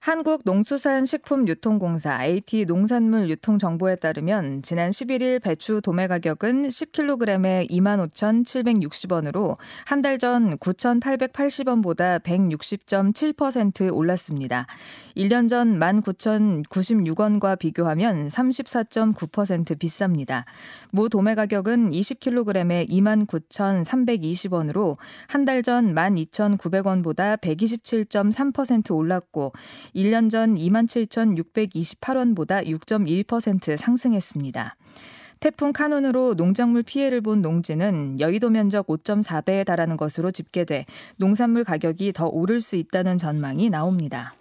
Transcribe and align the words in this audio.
한국농수산식품유통공사 0.00 2.24
AT 2.24 2.64
농산물 2.64 3.28
유통 3.28 3.58
정보에 3.58 3.96
따르면 3.96 4.62
지난 4.62 4.88
11일 4.90 5.42
배추 5.42 5.82
도매 5.82 6.06
가격은 6.08 6.68
10kg에 6.68 7.68
25,760원으로 7.70 9.56
한 9.84 10.00
달 10.00 10.16
전 10.18 10.56
9,880원보다 10.58 12.22
160.7% 12.22 13.94
올랐습니다. 13.94 14.66
1년 15.16 15.48
전 15.50 15.78
19,096원과 15.78 17.58
비교하면 17.58 18.28
34.9% 18.30 19.78
비쌉니다. 19.78 20.44
무 20.92 21.10
도매 21.10 21.34
가격은 21.34 21.90
20kg에 21.90 22.88
29,320원으로 22.88 24.96
한 25.28 25.44
달 25.44 25.62
전 25.62 25.94
12,900원보다 25.94 27.38
127.3% 27.38 28.94
올랐고 28.94 29.52
1년 29.94 30.30
전 30.30 30.54
27,628원보다 30.54 32.66
6.1% 32.66 33.76
상승했습니다. 33.76 34.76
태풍 35.40 35.72
카눈으로 35.72 36.34
농작물 36.34 36.82
피해를 36.82 37.22
본 37.22 37.40
농지는 37.40 38.20
여의도 38.20 38.50
면적 38.50 38.86
5.4배에 38.86 39.64
달하는 39.64 39.96
것으로 39.96 40.30
집계돼 40.30 40.84
농산물 41.16 41.64
가격이 41.64 42.12
더 42.12 42.26
오를 42.26 42.60
수 42.60 42.76
있다는 42.76 43.16
전망이 43.16 43.70
나옵니다. 43.70 44.34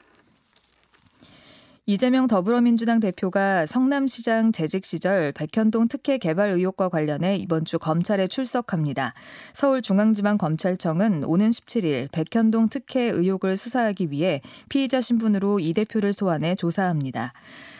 이재명 1.89 2.27
더불어민주당 2.27 2.99
대표가 2.99 3.65
성남시장 3.65 4.51
재직 4.51 4.85
시절 4.85 5.31
백현동 5.31 5.87
특혜 5.87 6.19
개발 6.19 6.51
의혹과 6.51 6.87
관련해 6.87 7.37
이번 7.37 7.65
주 7.65 7.79
검찰에 7.79 8.27
출석합니다. 8.27 9.15
서울중앙지방검찰청은 9.53 11.23
오는 11.23 11.49
17일 11.49 12.11
백현동 12.11 12.69
특혜 12.69 13.05
의혹을 13.05 13.57
수사하기 13.57 14.11
위해 14.11 14.41
피의자 14.69 15.01
신분으로 15.01 15.59
이 15.61 15.73
대표를 15.73 16.13
소환해 16.13 16.53
조사합니다. 16.53 17.33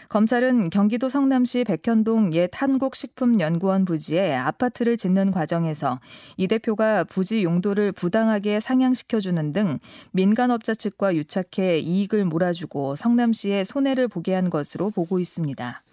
검찰은 0.10 0.72
경기도 0.72 1.08
성남시 1.08 1.64
백현동 1.64 2.34
옛 2.34 2.50
한국식품연구원 2.52 3.86
부지에 3.86 4.34
아파트를 4.34 4.98
짓는 4.98 5.30
과정에서 5.30 6.00
이 6.36 6.48
대표가 6.48 7.04
부지 7.04 7.44
용도를 7.44 7.92
부당하게 7.92 8.60
상향시켜주는 8.60 9.52
등 9.52 9.78
민간업자 10.12 10.74
측과 10.74 11.16
유착해 11.16 11.78
이익을 11.78 12.26
몰아주고 12.26 12.96
성남시에 12.96 13.64
손해를 13.64 14.08
보게 14.08 14.34
한 14.34 14.50
것으로 14.50 14.90
보고 14.90 15.20
있습니다. 15.20 15.84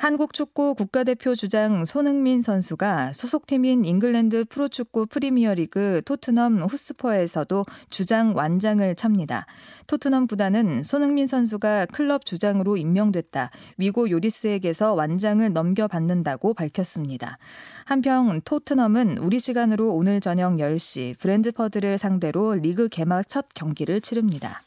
한국 0.00 0.32
축구 0.32 0.74
국가대표 0.74 1.34
주장 1.34 1.84
손흥민 1.84 2.40
선수가 2.40 3.12
소속팀인 3.12 3.84
잉글랜드 3.84 4.46
프로축구 4.46 5.04
프리미어리그 5.04 6.00
토트넘 6.06 6.62
홋스퍼에서도 6.62 7.66
주장 7.90 8.34
완장을 8.34 8.94
찹니다. 8.94 9.44
토트넘 9.88 10.26
구단은 10.26 10.84
손흥민 10.84 11.26
선수가 11.26 11.88
클럽 11.92 12.24
주장으로 12.24 12.78
임명됐다. 12.78 13.50
위고 13.76 14.08
요리스에게서 14.08 14.94
완장을 14.94 15.52
넘겨받는다고 15.52 16.54
밝혔습니다. 16.54 17.36
한편 17.84 18.40
토트넘은 18.40 19.18
우리 19.18 19.38
시간으로 19.38 19.94
오늘 19.94 20.22
저녁 20.22 20.54
10시 20.54 21.18
브랜드퍼드를 21.18 21.98
상대로 21.98 22.54
리그 22.54 22.88
개막 22.88 23.28
첫 23.28 23.48
경기를 23.52 24.00
치릅니다. 24.00 24.62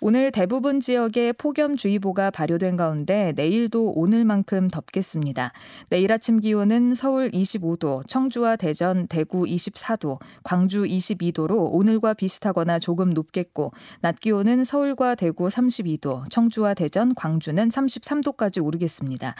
오늘 0.00 0.30
대부분 0.30 0.78
지역에 0.78 1.32
폭염주의보가 1.32 2.30
발효된 2.30 2.76
가운데 2.76 3.32
내일도 3.34 3.90
오늘만큼 3.90 4.68
덥겠습니다. 4.68 5.52
내일 5.88 6.12
아침 6.12 6.38
기온은 6.38 6.94
서울 6.94 7.32
25도, 7.32 8.06
청주와 8.06 8.54
대전, 8.54 9.08
대구 9.08 9.42
24도, 9.42 10.20
광주 10.44 10.84
22도로 10.84 11.70
오늘과 11.72 12.14
비슷하거나 12.14 12.78
조금 12.78 13.10
높겠고 13.10 13.72
낮 14.00 14.20
기온은 14.20 14.62
서울과 14.62 15.16
대구 15.16 15.48
32도, 15.48 16.30
청주와 16.30 16.74
대전, 16.74 17.16
광주는 17.16 17.68
33도까지 17.68 18.64
오르겠습니다. 18.64 19.34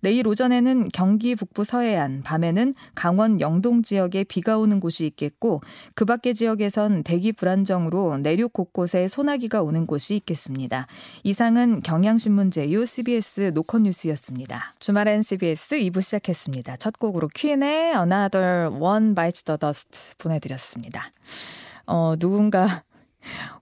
내일 0.00 0.26
오전에는 0.26 0.90
경기 0.92 1.34
북부 1.34 1.64
서해안, 1.64 2.22
밤에는 2.22 2.74
강원 2.94 3.40
영동 3.40 3.82
지역에 3.82 4.24
비가 4.24 4.58
오는 4.58 4.80
곳이 4.80 5.06
있겠고 5.06 5.60
그 5.94 6.04
밖의 6.04 6.34
지역에선 6.34 7.02
대기 7.02 7.32
불안정으로 7.32 8.18
내륙 8.18 8.52
곳곳에 8.52 9.08
소나기가 9.08 9.62
오는 9.62 9.86
곳이 9.86 10.16
있겠습니다. 10.16 10.86
이상은 11.22 11.82
경향신문 11.82 12.50
제휴 12.50 12.86
CBS 12.86 13.52
노컷뉴스였습니다. 13.54 14.74
주말엔 14.78 15.22
CBS 15.22 15.76
2부 15.76 16.00
시작했습니다. 16.00 16.76
첫 16.76 16.98
곡으로 16.98 17.28
퀸의 17.28 17.94
Another 17.94 18.70
One 18.70 19.14
Bites 19.14 19.44
the 19.44 19.58
Dust 19.58 20.14
보내드렸습니다. 20.18 21.10
어, 21.86 22.14
누군가 22.18 22.84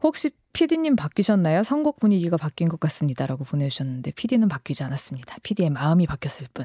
혹시 0.03 0.31
PD님 0.55 0.97
바뀌셨나요? 0.97 1.63
선곡 1.65 2.01
분위기가 2.01 2.39
바뀐 2.39 2.69
것 2.69 2.81
같습니다라고 2.81 3.45
보내주셨는데 3.45 4.13
PD는 4.13 4.49
바뀌지 4.49 4.83
않았습니다. 4.85 5.37
PD의 5.43 5.69
마음이 5.71 6.07
바뀌었을 6.07 6.47
뿐. 6.55 6.65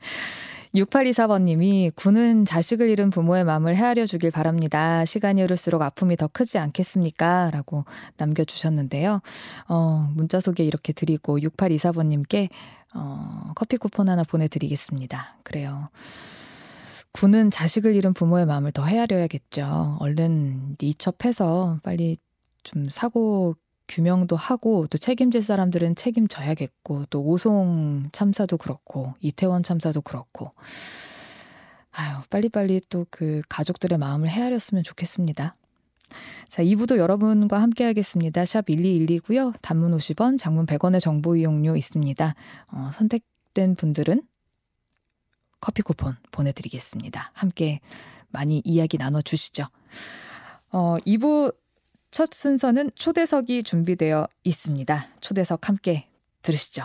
6824번님이 0.74 1.94
군은 1.94 2.44
자식을 2.44 2.88
잃은 2.88 3.10
부모의 3.10 3.44
마음을 3.44 3.76
헤아려 3.76 4.06
주길 4.06 4.30
바랍니다. 4.30 5.04
시간이 5.04 5.42
흐를수록 5.42 5.82
아픔이 5.82 6.16
더 6.16 6.28
크지 6.28 6.58
않겠습니까? 6.58 7.50
라고 7.50 7.84
남겨주셨는데요. 8.16 9.20
어, 9.68 10.10
문자 10.14 10.40
소개 10.40 10.64
이렇게 10.64 10.92
드리고 10.92 11.38
6824번님께 11.38 12.48
어, 12.94 13.52
커피 13.54 13.76
쿠폰 13.76 14.08
하나 14.08 14.24
보내드리겠습니다. 14.24 15.38
그래요. 15.42 15.90
군은 17.12 17.50
자식을 17.50 17.94
잃은 17.94 18.14
부모의 18.14 18.46
마음을 18.46 18.72
더 18.72 18.84
헤아려야겠죠. 18.84 19.98
얼른 20.00 20.76
니첩해서 20.82 21.80
빨리 21.82 22.16
좀 22.62 22.84
사고 22.90 23.54
규명도 23.88 24.36
하고 24.36 24.86
또 24.88 24.98
책임질 24.98 25.42
사람들은 25.42 25.96
책임져야겠고 25.96 27.06
또 27.10 27.22
오송 27.22 28.04
참사도 28.12 28.56
그렇고 28.56 29.12
이태원 29.20 29.62
참사도 29.62 30.00
그렇고 30.00 30.52
아유 31.90 32.16
빨리빨리 32.30 32.80
또 32.88 33.02
그 33.10 33.42
가족들의 33.48 33.98
마음을 33.98 34.28
헤아렸으면 34.28 34.82
좋겠습니다. 34.82 35.54
자, 36.48 36.62
2부도 36.62 36.96
여러분과 36.96 37.60
함께 37.62 37.84
하겠습니다. 37.84 38.44
샵 38.44 38.66
1212고요. 38.66 39.54
단문 39.62 39.96
50원, 39.96 40.38
장문 40.38 40.66
100원의 40.66 41.00
정보 41.00 41.36
이용료 41.36 41.76
있습니다. 41.76 42.34
어, 42.72 42.90
선택된 42.94 43.76
분들은 43.76 44.22
커피 45.60 45.82
쿠폰 45.82 46.16
보내드리겠습니다. 46.32 47.30
함께 47.34 47.80
많이 48.30 48.60
이야기 48.64 48.98
나눠주시죠. 48.98 49.66
어, 50.72 50.96
2부 51.06 51.54
첫 52.12 52.28
순서는 52.34 52.90
초대석이 52.94 53.62
준비되어 53.62 54.28
있습니다. 54.44 55.08
초대석 55.22 55.66
함께 55.66 56.06
들으시죠. 56.42 56.84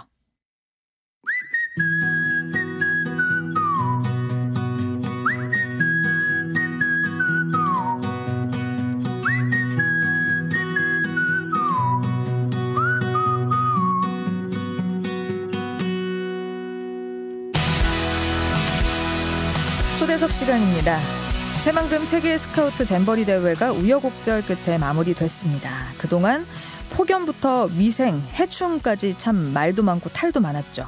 초대석 20.00 20.32
시간입니다. 20.32 21.27
새만금 21.68 22.06
세계 22.06 22.38
스카우트 22.38 22.86
잼버리 22.86 23.26
대회가 23.26 23.74
우여곡절 23.74 24.44
끝에 24.44 24.78
마무리됐습니다. 24.78 25.70
그동안 25.98 26.46
폭염부터 26.92 27.66
위생, 27.76 28.24
해충까지 28.36 29.18
참 29.18 29.36
말도 29.36 29.84
많고 29.84 30.10
탈도 30.12 30.40
많았죠. 30.40 30.88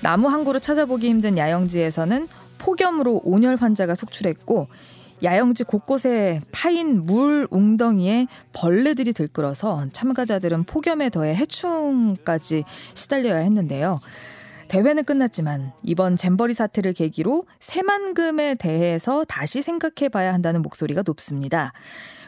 나무 0.00 0.26
한 0.26 0.42
그루 0.42 0.58
찾아보기 0.58 1.08
힘든 1.08 1.38
야영지에서는 1.38 2.26
폭염으로 2.58 3.20
온열 3.22 3.54
환자가 3.54 3.94
속출했고 3.94 4.66
야영지 5.22 5.62
곳곳에 5.62 6.40
파인 6.50 7.06
물 7.06 7.46
웅덩이에 7.52 8.26
벌레들이 8.52 9.12
들끓어서 9.12 9.86
참가자들은 9.92 10.64
폭염에 10.64 11.10
더해 11.10 11.36
해충까지 11.36 12.64
시달려야 12.94 13.36
했는데요. 13.36 14.00
대회는 14.72 15.04
끝났지만 15.04 15.72
이번 15.82 16.16
잼버리 16.16 16.54
사태를 16.54 16.94
계기로 16.94 17.44
새만금에 17.60 18.54
대해서 18.54 19.22
다시 19.24 19.60
생각해 19.60 20.08
봐야 20.08 20.32
한다는 20.32 20.62
목소리가 20.62 21.02
높습니다. 21.04 21.74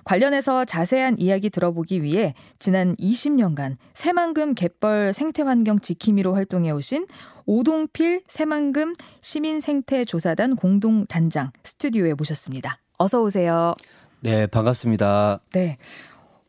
관련해서 0.04 0.66
자세한 0.66 1.16
이야기 1.18 1.48
들어보기 1.48 2.02
위해 2.02 2.34
지난 2.58 2.94
20년간 2.96 3.78
새만금 3.94 4.56
갯벌 4.56 5.14
생태환경 5.14 5.80
지킴이로 5.80 6.34
활동해 6.34 6.70
오신 6.70 7.06
오동필 7.46 8.24
새만금 8.28 8.92
시민생태조사단 9.22 10.56
공동단장 10.56 11.50
스튜디오에 11.62 12.12
모셨습니다. 12.12 12.76
어서 12.98 13.22
오세요. 13.22 13.74
네, 14.20 14.46
반갑습니다. 14.46 15.40
네. 15.54 15.78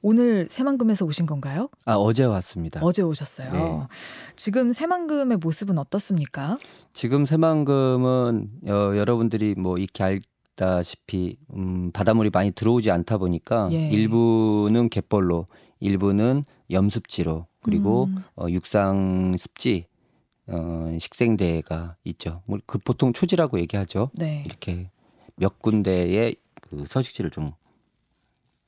오늘 0.07 0.47
새만금에서 0.51 1.03
오신 1.03 1.25
건가요? 1.25 1.67
아 1.83 1.95
어제 1.95 2.25
왔습니다. 2.25 2.79
어제 2.83 3.01
오셨어요. 3.01 3.51
네. 3.51 3.87
지금 4.35 4.71
새만금의 4.71 5.37
모습은 5.37 5.79
어떻습니까? 5.79 6.59
지금 6.93 7.25
새만금은 7.25 8.49
어, 8.67 8.71
여러분들이 8.95 9.55
뭐 9.57 9.79
익히 9.79 10.03
알다시피 10.03 11.37
음, 11.55 11.91
바닷물이 11.91 12.29
많이 12.31 12.51
들어오지 12.51 12.91
않다 12.91 13.17
보니까 13.17 13.67
예. 13.71 13.89
일부는 13.89 14.89
갯벌로, 14.89 15.47
일부는 15.79 16.45
염습지로 16.69 17.47
그리고 17.63 18.03
음. 18.03 18.23
어, 18.35 18.45
육상 18.49 19.35
습지 19.35 19.87
어, 20.45 20.95
식생대가 20.99 21.95
있죠. 22.03 22.43
뭐그 22.45 22.77
보통 22.85 23.11
초지라고 23.11 23.59
얘기하죠. 23.59 24.11
네. 24.13 24.43
이렇게 24.45 24.91
몇 25.35 25.59
군데의 25.63 26.35
그 26.61 26.83
서식지를 26.85 27.31
좀 27.31 27.47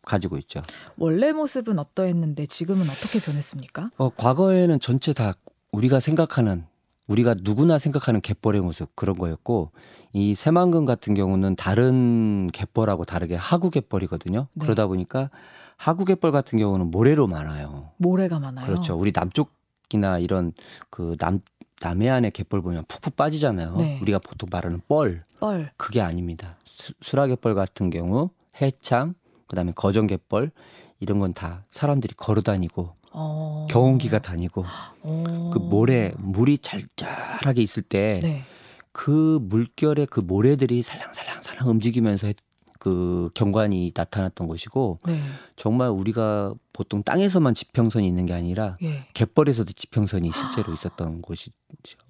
가지고 0.07 0.37
있죠. 0.37 0.61
원래 0.97 1.31
모습은 1.31 1.77
어떠했는데 1.79 2.45
지금은 2.47 2.89
어떻게 2.89 3.19
변했습니까? 3.19 3.91
어, 3.97 4.09
과거에는 4.09 4.79
전체 4.79 5.13
다 5.13 5.33
우리가 5.71 5.99
생각하는 5.99 6.65
우리가 7.07 7.35
누구나 7.41 7.77
생각하는 7.77 8.19
갯벌의 8.21 8.61
모습 8.61 8.93
그런 8.95 9.17
거였고 9.17 9.71
이 10.13 10.35
새만금 10.35 10.85
같은 10.85 11.13
경우는 11.13 11.55
다른 11.55 12.47
갯벌하고 12.51 13.05
다르게 13.05 13.35
하구 13.35 13.69
갯벌이거든요. 13.69 14.47
네. 14.53 14.65
그러다 14.65 14.87
보니까 14.87 15.29
하구 15.77 16.03
갯벌 16.05 16.31
같은 16.31 16.57
경우는 16.59 16.91
모래로 16.91 17.27
많아요. 17.27 17.91
모래가 17.97 18.39
많아요. 18.39 18.65
그렇죠. 18.65 18.95
우리 18.97 19.11
남쪽이나 19.13 20.19
이런 20.19 20.53
그 20.89 21.15
남 21.19 21.39
남해안의 21.79 22.31
갯벌 22.31 22.61
보면 22.61 22.85
푹푹 22.87 23.15
빠지잖아요. 23.15 23.75
네. 23.77 23.99
우리가 24.01 24.17
보통 24.19 24.49
말하는 24.51 24.81
뻘. 24.87 25.21
뻘. 25.39 25.71
그게 25.77 26.01
아닙니다. 26.01 26.57
수, 26.65 27.15
라갯벌 27.15 27.53
같은 27.53 27.89
경우 27.91 28.31
해창, 28.59 29.13
그다음에 29.47 29.71
거정갯벌 29.75 30.51
이런 30.99 31.19
건 31.19 31.33
다 31.33 31.65
사람들이 31.69 32.15
걸어 32.15 32.41
다니고 32.41 32.95
어... 33.13 33.67
경운기가 33.69 34.19
다니고 34.19 34.65
어... 35.01 35.51
그 35.53 35.59
모래 35.59 36.13
물이 36.17 36.57
짤짤하게 36.59 37.61
있을 37.61 37.83
때그 37.83 38.25
네. 38.25 38.43
그 38.91 39.39
물결에 39.41 40.05
그 40.05 40.19
모래들이 40.19 40.81
살랑살랑살랑 40.81 41.69
움직이면서 41.69 42.33
그 42.79 43.29
경관이 43.33 43.91
나타났던 43.95 44.47
것이고 44.47 44.99
네. 45.05 45.19
정말 45.55 45.89
우리가 45.89 46.53
보통 46.73 47.03
땅에서만 47.03 47.53
지평선이 47.53 48.07
있는 48.07 48.25
게 48.25 48.33
아니라 48.33 48.77
예. 48.83 49.07
갯벌에서도 49.13 49.71
지평선이 49.73 50.31
실제로 50.31 50.73
있었던 50.73 51.21
곳이 51.21 51.51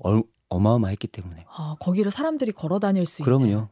어, 0.04 0.22
어마어마했기 0.50 1.07
때문에 1.07 1.45
아, 1.50 1.75
거기를 1.80 2.12
사람들이 2.12 2.51
걸어 2.51 2.80
다닐 2.80 3.06
수 3.06 3.24
그럼요. 3.24 3.45
있는 3.45 3.68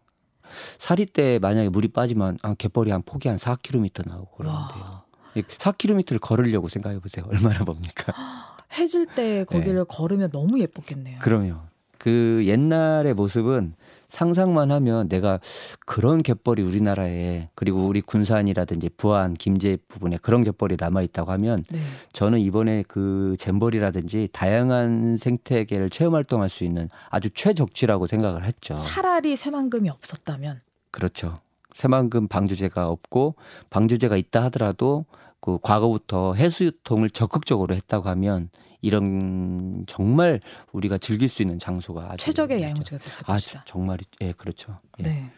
사리 0.78 1.06
때 1.06 1.40
만약에 1.40 1.70
물이 1.70 1.90
빠지면 1.90 2.38
아, 2.42 2.54
갯벌이 2.54 2.92
한 2.92 3.02
폭이 3.02 3.28
한 3.28 3.38
4km 3.38 4.08
나오고 4.08 4.38
그러는데요. 4.38 5.02
4km를 5.36 6.20
걸으려고 6.22 6.68
생각해 6.70 7.00
보세요. 7.00 7.26
얼마나 7.30 7.60
봅니까? 7.66 8.14
해질 8.78 9.06
때 9.06 9.44
거기를 9.46 9.76
네. 9.80 9.84
걸으면 9.88 10.32
너무 10.32 10.60
예뻤겠네요. 10.60 11.20
그럼요. 11.20 11.56
그 11.98 12.44
옛날의 12.46 13.14
모습은 13.14 13.74
상상만 14.10 14.72
하면 14.72 15.10
내가 15.10 15.40
그런 15.86 16.22
갯벌이 16.22 16.62
우리나라에 16.64 17.50
그리고 17.56 17.86
우리 17.86 18.02
군산이라든지 18.02 18.90
부안, 18.98 19.34
김제 19.34 19.78
부분에 19.88 20.18
그런 20.22 20.44
갯벌이 20.44 20.78
남아 20.80 21.02
있다고 21.04 21.32
하면 21.32 21.64
네. 21.70 21.80
저는 22.14 22.40
이번에 22.40 22.84
그 22.88 23.36
잼벌이라든지 23.40 24.30
다양한 24.32 25.18
생태계를 25.18 25.90
체험 25.90 26.16
활동할 26.16 26.50
수 26.50 26.64
있는 26.64 26.90
아주 27.10 27.30
최적지라고 27.30 28.08
생각을 28.08 28.44
했죠. 28.44 28.76
차라리 28.76 29.36
새만금이 29.36 29.90
없었다면 29.90 30.62
그렇죠. 30.92 31.40
새만금 31.74 32.28
방주제가 32.30 32.90
없고 32.90 33.36
방주제가 33.70 34.16
있다 34.16 34.44
하더라도 34.44 35.06
그 35.42 35.60
과거부터 35.62 36.34
해수 36.34 36.64
유통을 36.64 37.10
적극적으로 37.10 37.76
했다고 37.76 38.10
하면 38.10 38.50
이런 38.86 39.84
정말 39.88 40.40
우리가 40.72 40.98
즐길 41.00 41.28
수 41.28 41.42
있는 41.42 41.58
장소가 41.58 42.12
아주 42.12 42.24
최적의 42.26 42.62
야영지가 42.62 42.98
됐을 43.00 43.24
것이다. 43.26 43.60
아, 43.60 43.64
정말 43.66 43.98
예, 44.22 44.32
그렇죠. 44.34 44.78
예. 45.00 45.04
네. 45.04 45.30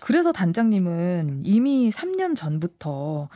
그래서 0.00 0.32
단장님은 0.32 1.42
이미 1.44 1.90
3년 1.90 2.34
전부터 2.34 3.28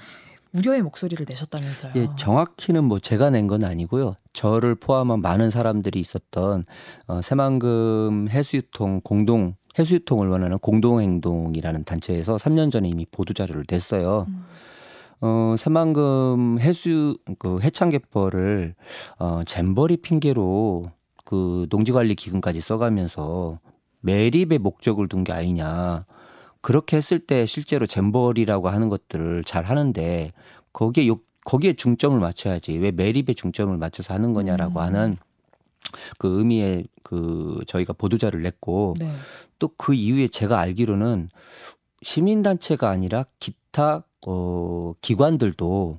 우려의 0.53 0.83
목소리를 0.83 1.25
내셨다면서요. 1.29 1.93
예, 1.97 2.09
정확히는 2.19 2.85
뭐 2.85 2.99
제가 2.99 3.31
낸 3.31 3.47
건 3.47 3.65
아니고요. 3.65 4.17
저를 4.33 4.75
포함한 4.75 5.23
많은 5.23 5.51
사람들이 5.51 5.99
있었던 6.01 6.65
어, 7.07 7.23
새만금 7.23 8.29
해수유통 8.31 9.01
공동 9.05 9.55
해수유통을 9.79 10.29
원하는 10.29 10.59
공동행동이라는 10.59 11.85
단체에서 11.85 12.37
3년 12.37 12.71
전에 12.71 12.89
이미 12.89 13.07
보도 13.11 13.33
자료를 13.33 13.65
냈어요. 13.69 14.27
음. 14.29 14.45
어, 15.23 15.55
새만금 15.57 16.59
해수 16.61 17.17
그 17.39 17.61
해창개벌을 17.61 18.75
어, 19.21 19.43
잼버리 19.47 19.99
핑계로 19.99 20.85
그 21.25 21.67
농지관리 21.71 22.17
기금까지 22.17 22.61
써가면서 22.61 23.61
매립의 24.01 24.59
목적을 24.59 25.09
둔 25.09 25.23
게 25.23 25.33
아니냐. 25.33 26.05
그렇게 26.61 26.97
했을 26.97 27.21
때 27.21 27.47
실제로 27.47 27.87
잼버리라고 27.87 28.69
하는 28.69 28.89
것들을 28.89 29.45
잘 29.45 29.65
하는데 29.65 30.33
거기에 30.73 31.07
요, 31.09 31.19
거기에 31.45 31.75
중점을 31.75 32.19
맞춰야지 32.19 32.79
왜 32.79 32.91
매립에 32.91 33.35
중점을 33.35 33.77
맞춰서 33.77 34.15
하는 34.15 34.33
거냐라고 34.33 34.81
음. 34.81 34.85
하는 34.85 35.17
그 36.19 36.39
의미의 36.39 36.87
그 37.03 37.61
저희가 37.67 37.93
보도자를 37.93 38.43
냈고 38.43 38.95
네. 38.99 39.13
또그 39.59 39.95
이후에 39.95 40.29
제가 40.29 40.59
알기로는 40.59 41.29
시민단체가 42.03 42.89
아니라 42.91 43.25
기타 43.39 44.05
어, 44.27 44.93
기관들도 45.01 45.99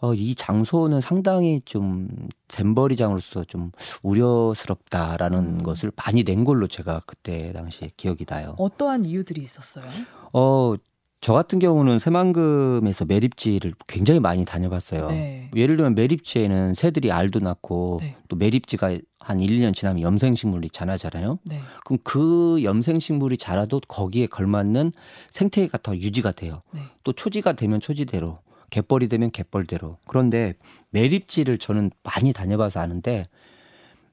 어, 0.00 0.14
이 0.14 0.34
장소는 0.34 1.00
상당히 1.00 1.60
좀 1.64 2.08
잼버리장으로서 2.48 3.44
좀 3.44 3.70
우려스럽다라는 4.02 5.38
음. 5.38 5.62
것을 5.62 5.92
많이 5.96 6.24
낸 6.24 6.44
걸로 6.44 6.66
제가 6.66 7.02
그때 7.06 7.52
당시에 7.52 7.90
기억이 7.96 8.24
나요. 8.24 8.54
어떠한 8.58 9.04
이유들이 9.04 9.42
있었어요? 9.42 9.84
어, 10.32 10.74
저 11.20 11.34
같은 11.34 11.58
경우는 11.58 11.98
새만금에서 11.98 13.04
매립지를 13.04 13.74
굉장히 13.86 14.20
많이 14.20 14.46
다녀봤어요. 14.46 15.08
네. 15.08 15.50
예를 15.54 15.76
들면 15.76 15.94
매립지에는 15.94 16.72
새들이 16.72 17.12
알도 17.12 17.40
낳고 17.40 17.98
네. 18.00 18.16
또 18.28 18.36
매립지가 18.36 18.98
한 19.18 19.40
1, 19.40 19.50
2년 19.58 19.74
지나면 19.74 20.00
염생식물이 20.00 20.70
자라잖아요. 20.70 21.38
네. 21.44 21.60
그럼 21.84 21.98
그 22.04 22.60
염생식물이 22.62 23.36
자라도 23.36 23.80
거기에 23.86 24.26
걸맞는 24.26 24.92
생태계가 25.30 25.78
더 25.82 25.94
유지가 25.94 26.32
돼요. 26.32 26.62
네. 26.72 26.80
또 27.04 27.12
초지가 27.12 27.52
되면 27.52 27.80
초지대로, 27.80 28.38
갯벌이 28.70 29.08
되면 29.08 29.30
갯벌대로. 29.30 29.98
그런데 30.08 30.54
매립지를 30.88 31.58
저는 31.58 31.90
많이 32.02 32.32
다녀봐서 32.32 32.80
아는데 32.80 33.26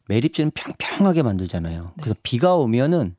매립지는 0.10 0.52
평평하게 0.52 1.24
만들잖아요. 1.24 1.84
네. 1.84 1.90
그래서 2.02 2.16
비가 2.22 2.56
오면은 2.56 3.16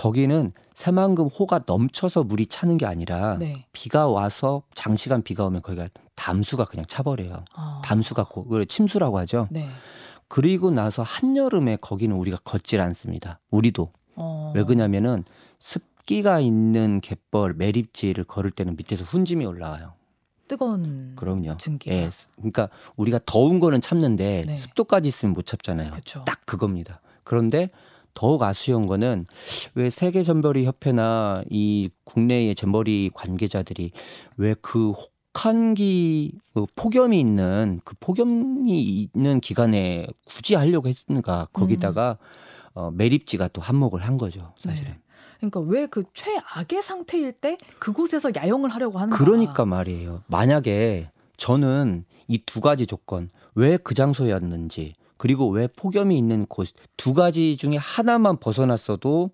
거기는 0.00 0.52
새만금 0.74 1.26
호가 1.26 1.60
넘쳐서 1.66 2.24
물이 2.24 2.46
차는 2.46 2.78
게 2.78 2.86
아니라 2.86 3.36
네. 3.36 3.66
비가 3.72 4.08
와서 4.08 4.62
장시간 4.72 5.20
비가 5.20 5.44
오면 5.44 5.60
거기가 5.60 5.88
담수가 6.14 6.64
그냥 6.64 6.86
차버려요. 6.88 7.44
어. 7.54 7.82
담수가 7.84 8.24
고, 8.24 8.44
그걸 8.44 8.64
침수라고 8.64 9.18
하죠. 9.18 9.46
네. 9.50 9.68
그리고 10.26 10.70
나서 10.70 11.02
한여름에 11.02 11.76
거기는 11.82 12.16
우리가 12.16 12.38
걷질 12.44 12.80
않습니다. 12.80 13.40
우리도. 13.50 13.92
어. 14.16 14.52
왜 14.56 14.62
그러냐면은 14.64 15.24
습기가 15.58 16.40
있는 16.40 17.02
갯벌 17.02 17.54
매립지를 17.58 18.24
걸을 18.24 18.52
때는 18.52 18.76
밑에서 18.76 19.04
훈짐이 19.04 19.44
올라와요. 19.44 19.92
뜨거운 20.48 21.12
그럼요. 21.14 21.58
증기. 21.58 21.90
예. 21.90 22.08
그러니까 22.36 22.70
우리가 22.96 23.20
더운 23.26 23.60
거는 23.60 23.82
참는데 23.82 24.44
네. 24.46 24.56
습도까지 24.56 25.08
있으면 25.08 25.34
못 25.34 25.44
참잖아요. 25.44 25.90
그쵸. 25.92 26.22
딱 26.24 26.40
그겁니다. 26.46 27.02
그런데 27.22 27.68
더욱 28.14 28.42
아쉬운 28.42 28.86
거는 28.86 29.26
왜 29.74 29.90
세계 29.90 30.22
잼버리 30.22 30.64
협회나 30.66 31.42
이 31.50 31.90
국내의 32.04 32.54
잼버리 32.54 33.10
관계자들이 33.14 33.92
왜그 34.36 34.92
혹한기 35.34 36.32
그 36.54 36.66
폭염이 36.74 37.18
있는 37.18 37.80
그 37.84 37.94
폭염이 38.00 38.82
있는 39.14 39.40
기간에 39.40 40.06
굳이 40.26 40.54
하려고 40.54 40.88
했는가 40.88 41.48
거기다가 41.52 42.18
음. 42.20 42.26
어, 42.74 42.90
매립지가 42.92 43.48
또 43.48 43.60
한몫을 43.60 44.00
한 44.02 44.16
거죠 44.16 44.52
사실은. 44.56 44.92
네. 44.92 44.98
그러니까 45.38 45.60
왜 45.60 45.86
그 45.86 46.02
최악의 46.12 46.82
상태일 46.82 47.32
때 47.32 47.56
그곳에서 47.78 48.30
야영을 48.36 48.68
하려고 48.70 48.98
하는가? 48.98 49.16
그러니까 49.16 49.64
말이에요. 49.64 50.22
만약에 50.26 51.10
저는 51.38 52.04
이 52.28 52.38
두 52.46 52.60
가지 52.60 52.86
조건 52.86 53.30
왜 53.54 53.76
그 53.78 53.94
장소였는지 53.94 54.92
그리고 55.20 55.48
왜 55.48 55.68
폭염이 55.76 56.16
있는 56.16 56.46
곳 56.46 56.74
두 56.96 57.12
가지 57.12 57.56
중에 57.58 57.76
하나만 57.76 58.38
벗어났어도 58.38 59.30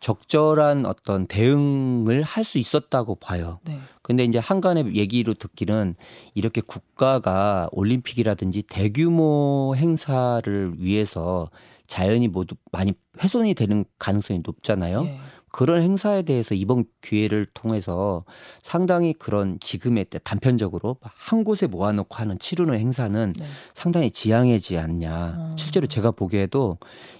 적절한 0.00 0.84
어떤 0.86 1.26
대응을 1.26 2.22
할 2.24 2.44
수 2.44 2.58
있었다고 2.58 3.14
봐요. 3.14 3.60
네. 3.64 3.78
근데 4.02 4.24
이제 4.24 4.38
한간의 4.38 4.96
얘기로 4.96 5.34
듣기는 5.34 5.94
이렇게 6.34 6.60
국가가 6.60 7.68
올림픽이라든지 7.72 8.64
대규모 8.68 9.74
행사를 9.76 10.74
위해서 10.78 11.48
자연이 11.86 12.28
모두 12.28 12.56
많이 12.72 12.92
훼손이 13.22 13.54
되는 13.54 13.84
가능성이 13.98 14.40
높잖아요. 14.44 15.04
예. 15.06 15.20
그런 15.54 15.82
행사에 15.82 16.22
대해서 16.22 16.52
이번 16.56 16.84
기회를 17.00 17.46
통해서 17.54 18.24
상당히 18.60 19.12
그런 19.12 19.56
지금의 19.60 20.06
때 20.06 20.18
단편적으로 20.18 20.96
한 21.00 21.44
곳에 21.44 21.68
모아놓고 21.68 22.16
하는 22.16 22.40
치르는 22.40 22.76
행사는 22.76 23.32
네. 23.38 23.46
상당히 23.72 24.10
지양해지 24.10 24.78
않냐. 24.78 25.34
어. 25.38 25.54
실제로 25.56 25.86
제가 25.86 26.10
보기에도 26.10 26.78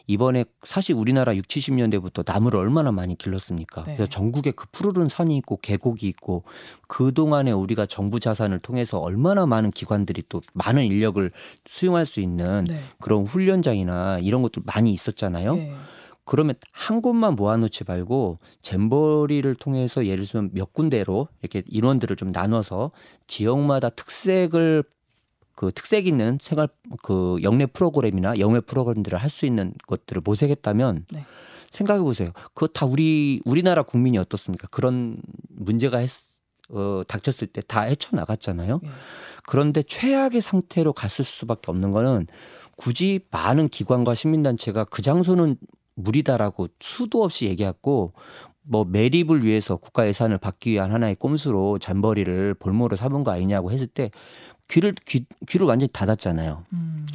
이번에 0.09 0.47
사실 0.65 0.97
우리나라 0.97 1.37
6, 1.37 1.47
70년대부터 1.47 2.25
나무를 2.27 2.59
얼마나 2.59 2.91
많이 2.91 3.17
길렀습니까? 3.17 3.85
네. 3.85 3.95
그래서 3.95 4.11
전국에 4.11 4.51
그 4.51 4.67
푸르른 4.73 5.09
산이 5.09 5.37
있고 5.37 5.59
계곡이 5.59 6.09
있고 6.09 6.43
그동안에 6.89 7.53
우리가 7.53 7.87
정부 7.87 8.19
자산을 8.19 8.59
통해서 8.59 8.99
얼마나 8.99 9.47
많은 9.47 9.71
기관들이 9.71 10.25
또 10.29 10.43
많은 10.55 10.85
인력을 10.87 11.31
수용할 11.67 12.05
수 12.05 12.19
있는 12.19 12.65
네. 12.65 12.83
그런 13.01 13.27
훈련장이나 13.27 14.19
이런 14.19 14.43
것들 14.43 14.63
많이 14.67 14.93
있었잖아요. 14.93 15.55
네. 16.25 16.31
그러면 16.31 16.55
한 16.73 17.03
곳만 17.03 17.37
모아놓지 17.37 17.85
말고 17.87 18.39
잼버리를 18.63 19.55
통해서 19.57 20.07
예를 20.07 20.25
들면 20.27 20.51
몇 20.55 20.73
군데로 20.73 21.29
이렇게 21.43 21.63
인원들을 21.69 22.17
좀 22.17 22.31
나눠서 22.31 22.93
지역마다 23.27 23.91
특색을 23.91 24.85
그 25.55 25.71
특색 25.73 26.07
있는 26.07 26.39
생활 26.43 26.69
그 27.03 27.39
영내 27.43 27.67
프로그램이나 27.67 28.35
영외 28.39 28.61
프로그램들을 28.61 29.19
할 29.19 29.31
수 29.31 29.47
있는 29.47 29.73
것들을 29.87 30.23
모색했다면 30.25 31.07
네. 31.13 31.25
생각해 31.71 32.01
보세요. 32.03 32.31
그거 32.55 32.67
다 32.69 32.87
우리 32.87 33.41
우리나라 33.45 33.83
국민이 33.83 34.19
어떻습니까? 34.19 34.67
그런 34.71 35.17
문제가 35.51 35.99
했, 35.99 36.11
어, 36.71 37.03
닥쳤을 37.07 37.49
때 37.49 37.61
다 37.63 37.83
헤쳐 37.83 38.17
나갔잖아요. 38.17 38.81
네. 38.83 38.89
그런데 39.47 39.83
최악의 39.83 40.41
상태로 40.41 40.93
갔을 40.93 41.25
수밖에 41.25 41.71
없는 41.71 41.91
거는 41.91 42.27
굳이 42.77 43.21
많은 43.31 43.69
기관과 43.69 44.15
시민단체가 44.15 44.85
그 44.85 45.03
장소는 45.03 45.57
무리다라고 45.95 46.69
수도 46.81 47.25
없이 47.25 47.47
얘기했고 47.47 48.13
뭐 48.63 48.85
매립을 48.85 49.45
위해서 49.45 49.77
국가 49.77 50.07
예산을 50.07 50.39
받기 50.39 50.73
위한 50.73 50.93
하나의 50.93 51.17
꼼수로 51.17 51.79
잔머리를 51.79 52.55
볼모로 52.55 52.97
삼은 52.97 53.25
거 53.25 53.31
아니냐고 53.31 53.71
했을 53.71 53.87
때 53.87 54.11
귀를 54.69 54.95
귀, 55.07 55.27
귀를 55.47 55.67
완전히 55.67 55.91
닫았잖아요. 55.93 56.65
음. 56.73 57.07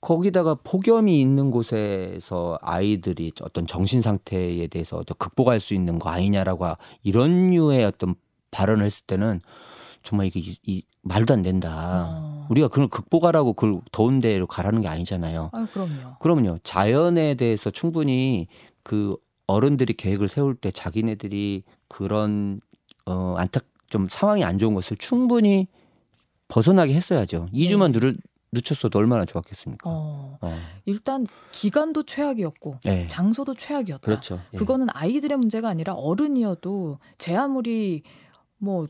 거기다가 0.00 0.56
폭염이 0.62 1.18
있는 1.18 1.50
곳에서 1.50 2.58
아이들이 2.60 3.32
어떤 3.40 3.66
정신 3.66 4.02
상태에 4.02 4.66
대해서 4.66 4.98
어떤 4.98 5.16
극복할 5.16 5.60
수 5.60 5.72
있는 5.72 5.98
거 5.98 6.10
아니냐라고 6.10 6.66
이런 7.02 7.50
류의 7.50 7.86
어떤 7.86 8.14
발언을 8.50 8.84
했을 8.84 9.06
때는 9.06 9.40
정말 10.04 10.26
이게 10.26 10.38
이, 10.40 10.56
이 10.66 10.82
말도 11.02 11.34
안 11.34 11.42
된다. 11.42 12.06
어. 12.08 12.46
우리가 12.50 12.68
그걸 12.68 12.88
극복하라고 12.88 13.54
그 13.54 13.80
더운 13.90 14.20
데로 14.20 14.46
가라는 14.46 14.82
게 14.82 14.88
아니잖아요. 14.88 15.50
아, 15.52 15.66
그럼요. 15.72 16.18
그러면요. 16.20 16.58
자연에 16.62 17.34
대해서 17.34 17.70
충분히 17.70 18.46
그 18.82 19.16
어른들이 19.46 19.94
계획을 19.94 20.28
세울 20.28 20.54
때 20.54 20.70
자기네들이 20.70 21.64
그런 21.88 22.60
어 23.06 23.34
안타 23.38 23.60
좀 23.88 24.08
상황이 24.10 24.44
안 24.44 24.58
좋은 24.58 24.74
것을 24.74 24.96
충분히 24.98 25.66
벗어나게 26.48 26.94
했어야죠. 26.94 27.48
2주만 27.54 27.92
네. 27.92 27.92
누르, 27.92 28.14
늦췄어도 28.52 28.98
얼마나 28.98 29.24
좋았겠습니까? 29.24 29.88
어, 29.88 30.38
어. 30.40 30.58
일단 30.84 31.26
기간도 31.52 32.04
최악이었고 32.04 32.80
네. 32.84 33.06
장소도 33.06 33.54
최악이었다. 33.54 34.02
그렇죠. 34.02 34.40
예. 34.52 34.58
그거는 34.58 34.86
아이들의 34.92 35.36
문제가 35.38 35.68
아니라 35.68 35.94
어른이어도 35.94 36.98
제 37.18 37.34
아무리 37.34 38.02
뭐 38.58 38.86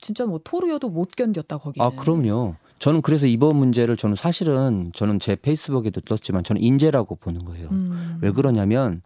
진짜 0.00 0.26
뭐 0.26 0.40
토르여도 0.42 0.88
못 0.88 1.10
견뎠다 1.10 1.60
거기는. 1.60 1.86
아 1.86 1.90
그럼요. 1.90 2.56
저는 2.78 3.02
그래서 3.02 3.26
이번 3.26 3.56
문제를 3.56 3.96
저는 3.96 4.16
사실은 4.16 4.90
저는 4.94 5.20
제 5.20 5.36
페이스북에도 5.36 6.00
떴지만 6.00 6.42
저는 6.42 6.62
인재라고 6.62 7.16
보는 7.16 7.44
거예요. 7.44 7.68
음. 7.70 8.18
왜 8.22 8.30
그러냐면 8.30 9.02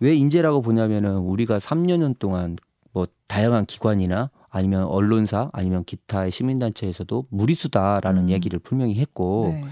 왜 0.00 0.14
인재라고 0.14 0.62
보냐면은 0.62 1.18
우리가 1.18 1.58
3년 1.58 2.18
동안 2.18 2.56
뭐 2.92 3.06
다양한 3.26 3.66
기관이나 3.66 4.30
아니면 4.48 4.84
언론사 4.84 5.50
아니면 5.52 5.84
기타의 5.84 6.30
시민단체에서도 6.30 7.26
무리수다라는 7.30 8.24
음. 8.24 8.30
얘기를 8.30 8.58
분명히 8.58 8.96
했고 8.96 9.50
네. 9.52 9.64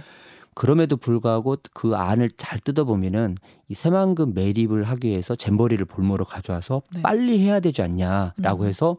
그럼에도 0.54 0.96
불구하고 0.96 1.56
그 1.72 1.94
안을 1.94 2.30
잘 2.36 2.58
뜯어보면은 2.58 3.36
이 3.68 3.74
새만금 3.74 4.34
매립을 4.34 4.84
하기 4.84 5.08
위해서 5.08 5.34
잼버리를 5.34 5.82
볼모로 5.86 6.24
가져와서 6.24 6.82
네. 6.94 7.02
빨리 7.02 7.38
해야 7.40 7.60
되지 7.60 7.82
않냐라고 7.82 8.64
음. 8.64 8.68
해서 8.68 8.96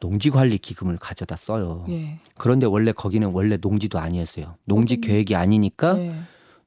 농지 0.00 0.30
관리 0.30 0.58
기금을 0.58 0.96
가져다 0.96 1.36
써요. 1.36 1.84
예. 1.90 2.18
그런데 2.38 2.66
원래 2.66 2.90
거기는 2.90 3.28
원래 3.28 3.56
농지도 3.58 3.98
아니었어요. 3.98 4.56
농지 4.64 4.96
거긴... 4.96 5.10
계획이 5.10 5.36
아니니까 5.36 5.98
예. 5.98 6.14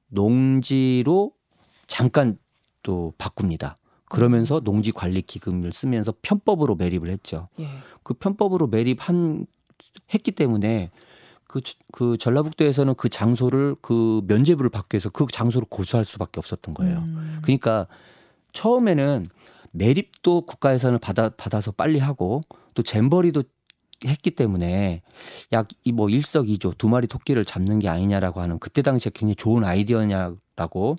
농지로 0.08 1.34
잠깐 1.88 2.38
또 2.84 3.14
바꿉니다. 3.18 3.78
그러면서 4.06 4.60
농지 4.60 4.92
관리 4.92 5.24
기금을 5.24 5.74
쓰면서 5.74 6.14
편법으로 6.22 6.76
매립을 6.76 7.10
했죠. 7.10 7.50
예. 7.60 7.68
그 8.04 8.14
편법으로 8.14 8.68
매립한 8.68 9.48
했기 10.14 10.32
때문에 10.32 10.92
그, 11.48 11.62
그 11.92 12.18
전라북도에서는 12.18 12.96
그 12.96 13.10
장소를 13.10 13.76
그 13.82 14.22
면제부를 14.28 14.70
받기 14.70 14.96
위해서 14.96 15.10
그 15.10 15.26
장소를 15.32 15.68
고수할 15.70 16.06
수밖에 16.06 16.40
없었던 16.40 16.74
거예요. 16.74 17.00
음. 17.00 17.40
그러니까 17.42 17.88
처음에는 18.54 19.28
매립도 19.72 20.42
국가 20.42 20.74
예산을 20.74 21.00
받아 21.00 21.30
받아서 21.30 21.72
빨리 21.72 22.00
하고 22.00 22.42
또 22.74 22.84
잼버리도 22.84 23.44
했기 24.06 24.32
때문에 24.32 25.02
약이뭐 25.52 26.10
일석이조 26.10 26.74
두 26.78 26.90
마리 26.90 27.08
토끼를 27.08 27.46
잡는 27.46 27.80
게 27.80 27.88
아니냐라고 27.88 28.42
하는 28.42 28.60
그때 28.60 28.82
당시에 28.82 29.12
굉장히 29.14 29.36
좋은 29.36 29.64
아이디어냐라고 29.64 30.98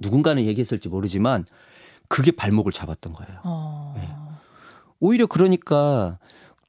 누군가는 0.00 0.42
얘기했을지 0.44 0.88
모르지만 0.88 1.44
그게 2.08 2.30
발목을 2.30 2.72
잡았던 2.72 3.12
거예요. 3.12 3.40
어... 3.44 3.94
네. 3.96 4.08
오히려 5.00 5.26
그러니까 5.26 6.18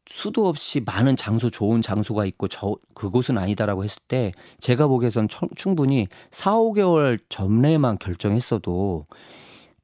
수도 0.06 0.48
없이 0.48 0.82
많은 0.82 1.16
장소 1.16 1.50
좋은 1.50 1.82
장소가 1.82 2.26
있고 2.26 2.48
저 2.48 2.76
그곳은 2.96 3.38
아니다라고 3.38 3.84
했을 3.84 4.02
때 4.08 4.32
제가 4.60 4.88
보기에선 4.88 5.28
충분히 5.56 6.08
4, 6.32 6.54
5개월 6.54 7.20
전에만 7.30 7.98
결정했어도 8.00 9.06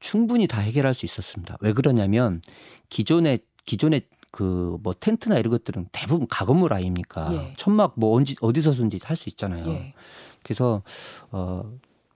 충분히 0.00 0.46
다 0.46 0.60
해결할 0.60 0.94
수 0.94 1.06
있었습니다. 1.06 1.56
왜 1.60 1.72
그러냐면 1.72 2.40
기존에 2.88 3.38
기존에 3.64 4.00
그 4.38 4.78
뭐 4.82 4.94
텐트나 4.94 5.36
이런 5.38 5.50
것들은 5.50 5.88
대부분 5.90 6.28
가건물 6.28 6.72
아닙니까? 6.72 7.28
예. 7.32 7.54
천막 7.56 7.94
뭐 7.96 8.14
언제 8.16 8.34
어디서든지 8.40 9.00
할 9.02 9.16
수 9.16 9.28
있잖아요. 9.30 9.66
예. 9.68 9.94
그래서 10.44 10.82
어 11.32 11.64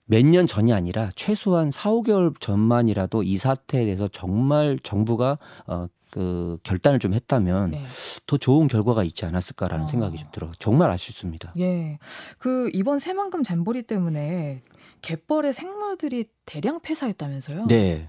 몇 0.07 0.25
년 0.27 0.47
전이 0.47 0.73
아니라 0.73 1.11
최소한 1.17 1.71
4, 1.71 1.91
5개월 1.91 2.39
전만이라도 2.39 3.23
이 3.23 3.39
사태에 3.39 3.85
대해서 3.85 4.09
정말 4.09 4.79
정부가 4.83 5.39
어, 5.67 5.87
그 6.11 6.59
결단을 6.65 6.99
좀 6.99 7.15
했다면 7.15 7.71
네. 7.71 7.83
더 8.27 8.37
좋은 8.37 8.69
결과가 8.69 9.05
있지 9.05 9.25
않았을까라는 9.25 9.85
어. 9.85 9.89
생각이 9.89 10.19
좀 10.19 10.29
들어. 10.33 10.51
정말 10.59 10.91
아쉽습니다. 10.91 11.55
예. 11.59 11.99
그 12.39 12.69
이번 12.75 12.99
새만금 12.99 13.43
잠보리 13.43 13.83
때문에 13.85 14.61
갯벌의 15.01 15.53
생물들이 15.55 16.27
대량 16.47 16.81
폐사했다면서요? 16.81 17.67
네. 17.69 18.09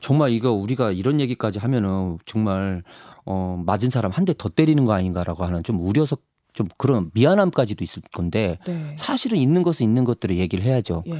정말 0.00 0.30
이거 0.30 0.52
우리가 0.52 0.92
이런 0.92 1.20
얘기까지 1.20 1.58
하면은 1.58 2.18
정말 2.26 2.82
어 3.26 3.62
맞은 3.64 3.90
사람 3.90 4.10
한 4.12 4.24
대 4.24 4.34
더 4.34 4.48
때리는 4.48 4.84
거 4.84 4.92
아닌가라고 4.92 5.44
하는 5.44 5.62
좀 5.62 5.80
우려서 5.80 6.16
좀 6.52 6.66
그런 6.78 7.10
미안함까지도 7.14 7.82
있을 7.82 8.02
건데 8.12 8.58
네. 8.66 8.94
사실은 8.98 9.38
있는 9.38 9.62
것은 9.62 9.84
있는 9.84 10.04
것들을 10.04 10.36
얘기를 10.38 10.64
해야죠. 10.64 11.02
예. 11.08 11.18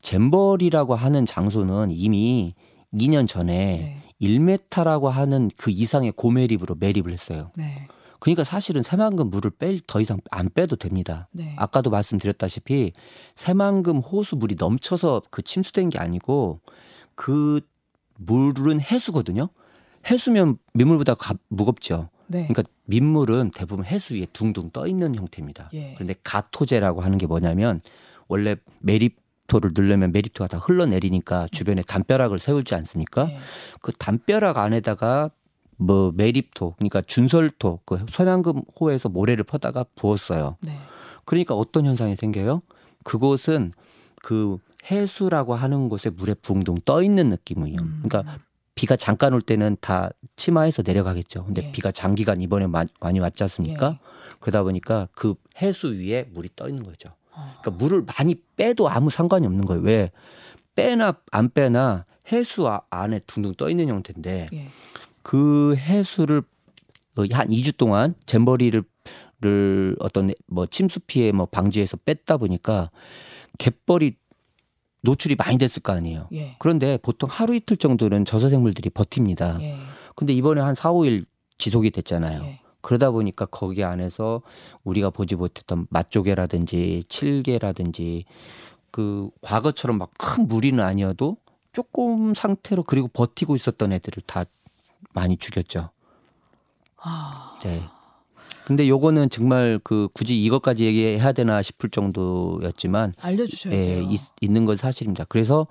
잼벌이라고 0.00 0.94
하는 0.94 1.26
장소는 1.26 1.90
이미 1.90 2.54
2년 2.92 3.26
전에 3.28 3.52
네. 3.54 4.02
1m라고 4.20 5.08
하는 5.08 5.50
그 5.56 5.70
이상의 5.70 6.12
고매립으로 6.12 6.76
매립을 6.78 7.12
했어요. 7.12 7.50
네. 7.56 7.86
그러니까 8.18 8.44
사실은 8.44 8.82
새만금 8.82 9.30
물을 9.30 9.50
뺄 9.50 9.80
더 9.86 10.00
이상 10.00 10.18
안 10.30 10.48
빼도 10.52 10.76
됩니다. 10.76 11.28
네. 11.32 11.54
아까도 11.56 11.90
말씀드렸다시피 11.90 12.92
새만금 13.34 13.98
호수 13.98 14.36
물이 14.36 14.56
넘쳐서 14.58 15.22
그 15.30 15.42
침수된 15.42 15.88
게 15.88 15.98
아니고 15.98 16.60
그 17.14 17.60
물은 18.18 18.80
해수거든요. 18.80 19.48
해수면 20.10 20.58
민물보다 20.74 21.14
가, 21.14 21.34
무겁죠. 21.48 22.08
네. 22.26 22.46
그러니까 22.48 22.62
민물은 22.86 23.50
대부분 23.54 23.84
해수 23.84 24.14
위에 24.14 24.26
둥둥 24.32 24.70
떠 24.70 24.86
있는 24.86 25.14
형태입니다. 25.14 25.70
예. 25.74 25.94
그런데 25.94 26.14
가토제라고 26.24 27.00
하는 27.02 27.18
게 27.18 27.26
뭐냐면 27.26 27.80
원래 28.28 28.56
메리토를 28.80 29.72
넣으려면 29.74 30.12
메리토가 30.12 30.48
다 30.48 30.58
흘러내리니까 30.58 31.48
주변에 31.52 31.82
담벼락을 31.82 32.38
세우지 32.38 32.74
않습니까? 32.74 33.26
네. 33.26 33.38
그 33.80 33.92
담벼락 33.92 34.58
안에다가 34.58 35.30
뭐 35.76 36.12
메립토 36.14 36.74
그러니까 36.76 37.02
준설토 37.02 37.80
그 37.84 38.04
서양금 38.08 38.62
호에서 38.80 39.08
모래를 39.08 39.44
퍼다가 39.44 39.84
부었어요. 39.94 40.56
네. 40.60 40.78
그러니까 41.24 41.54
어떤 41.54 41.86
현상이 41.86 42.16
생겨요? 42.16 42.62
그곳은 43.04 43.72
그 44.22 44.58
해수라고 44.90 45.54
하는 45.54 45.88
곳에 45.88 46.10
물에 46.10 46.34
붕둥 46.34 46.76
떠 46.84 47.02
있는 47.02 47.30
느낌이에요. 47.30 47.78
음. 47.80 48.00
그러니까 48.02 48.38
비가 48.82 48.96
잠깐 48.96 49.32
올 49.32 49.40
때는 49.40 49.76
다 49.80 50.10
치마에서 50.34 50.82
내려가겠죠. 50.84 51.44
근데 51.44 51.68
예. 51.68 51.70
비가 51.70 51.92
장기간 51.92 52.40
이번에 52.40 52.66
많이 52.66 53.20
왔지 53.20 53.44
않습니까? 53.44 54.00
예. 54.02 54.36
그러다 54.40 54.64
보니까 54.64 55.06
그 55.12 55.36
해수 55.62 55.92
위에 55.92 56.24
물이 56.32 56.48
떠 56.56 56.68
있는 56.68 56.82
거죠. 56.82 57.10
그러니까 57.30 57.70
물을 57.70 58.02
많이 58.02 58.34
빼도 58.56 58.88
아무 58.88 59.08
상관이 59.08 59.46
없는 59.46 59.66
거예요. 59.66 59.82
왜 59.84 60.10
빼나 60.74 61.14
안 61.30 61.48
빼나 61.48 62.06
해수 62.32 62.66
아- 62.66 62.82
안에 62.90 63.20
둥둥 63.20 63.54
떠 63.54 63.70
있는 63.70 63.86
형태인데 63.86 64.48
예. 64.52 64.68
그 65.22 65.76
해수를 65.76 66.42
어, 67.16 67.22
한 67.30 67.50
2주 67.50 67.76
동안 67.76 68.16
잼버리를 68.26 68.82
를 69.40 69.96
어떤 69.98 70.32
뭐 70.46 70.66
침수 70.66 71.00
피해 71.00 71.30
뭐 71.32 71.46
방지해서 71.46 71.98
뺐다 72.04 72.36
보니까 72.36 72.90
갯벌이 73.58 74.14
노출이 75.02 75.34
많이 75.36 75.58
됐을 75.58 75.82
거 75.82 75.92
아니에요. 75.92 76.28
예. 76.32 76.56
그런데 76.58 76.96
보통 76.96 77.28
하루 77.30 77.54
이틀 77.54 77.76
정도는 77.76 78.24
저서생물들이 78.24 78.90
버팁니다. 78.90 79.60
예. 79.60 79.76
근데 80.16 80.32
이번에 80.32 80.60
한 80.60 80.74
4, 80.74 80.92
5일 80.92 81.26
지속이 81.58 81.90
됐잖아요. 81.90 82.42
예. 82.44 82.60
그러다 82.80 83.10
보니까 83.10 83.46
거기 83.46 83.84
안에서 83.84 84.42
우리가 84.84 85.10
보지 85.10 85.36
못했던 85.36 85.86
맛조개라든지 85.90 87.04
칠개라든지 87.08 88.24
그 88.90 89.30
과거처럼 89.40 89.98
막 89.98 90.10
큰 90.18 90.46
무리는 90.48 90.82
아니어도 90.82 91.36
조금 91.72 92.34
상태로 92.34 92.84
그리고 92.84 93.08
버티고 93.08 93.56
있었던 93.56 93.92
애들을 93.92 94.22
다 94.26 94.44
많이 95.14 95.36
죽였죠. 95.36 95.90
아. 96.98 97.58
네. 97.62 97.82
근데 98.64 98.88
요거는 98.88 99.30
정말 99.30 99.80
그 99.82 100.08
굳이 100.12 100.40
이것까지 100.42 100.84
얘기해야 100.84 101.32
되나 101.32 101.62
싶을 101.62 101.90
정도였지만 101.90 103.14
알려주셔야 103.20 103.74
예, 103.74 103.76
돼요. 103.76 104.08
있, 104.10 104.20
있는 104.40 104.64
건 104.64 104.76
사실입니다. 104.76 105.24
그래서 105.28 105.66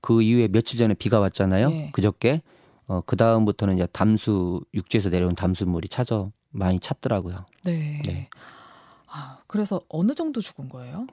그 0.00 0.22
이후에 0.22 0.48
며칠 0.48 0.78
전에 0.78 0.94
비가 0.94 1.18
왔잖아요. 1.20 1.70
예. 1.70 1.90
그저께 1.92 2.42
어, 2.86 3.00
그 3.04 3.16
다음부터는 3.16 3.76
이제 3.76 3.86
담수 3.92 4.60
육지에서 4.74 5.10
내려온 5.10 5.34
담수물이 5.34 5.88
찾아 5.88 6.30
많이 6.50 6.78
찾더라고요. 6.78 7.46
네. 7.64 8.00
네. 8.04 8.28
아, 9.08 9.38
그래서 9.46 9.80
어느 9.88 10.14
정도 10.14 10.40
죽은 10.40 10.68
거예요? 10.68 11.06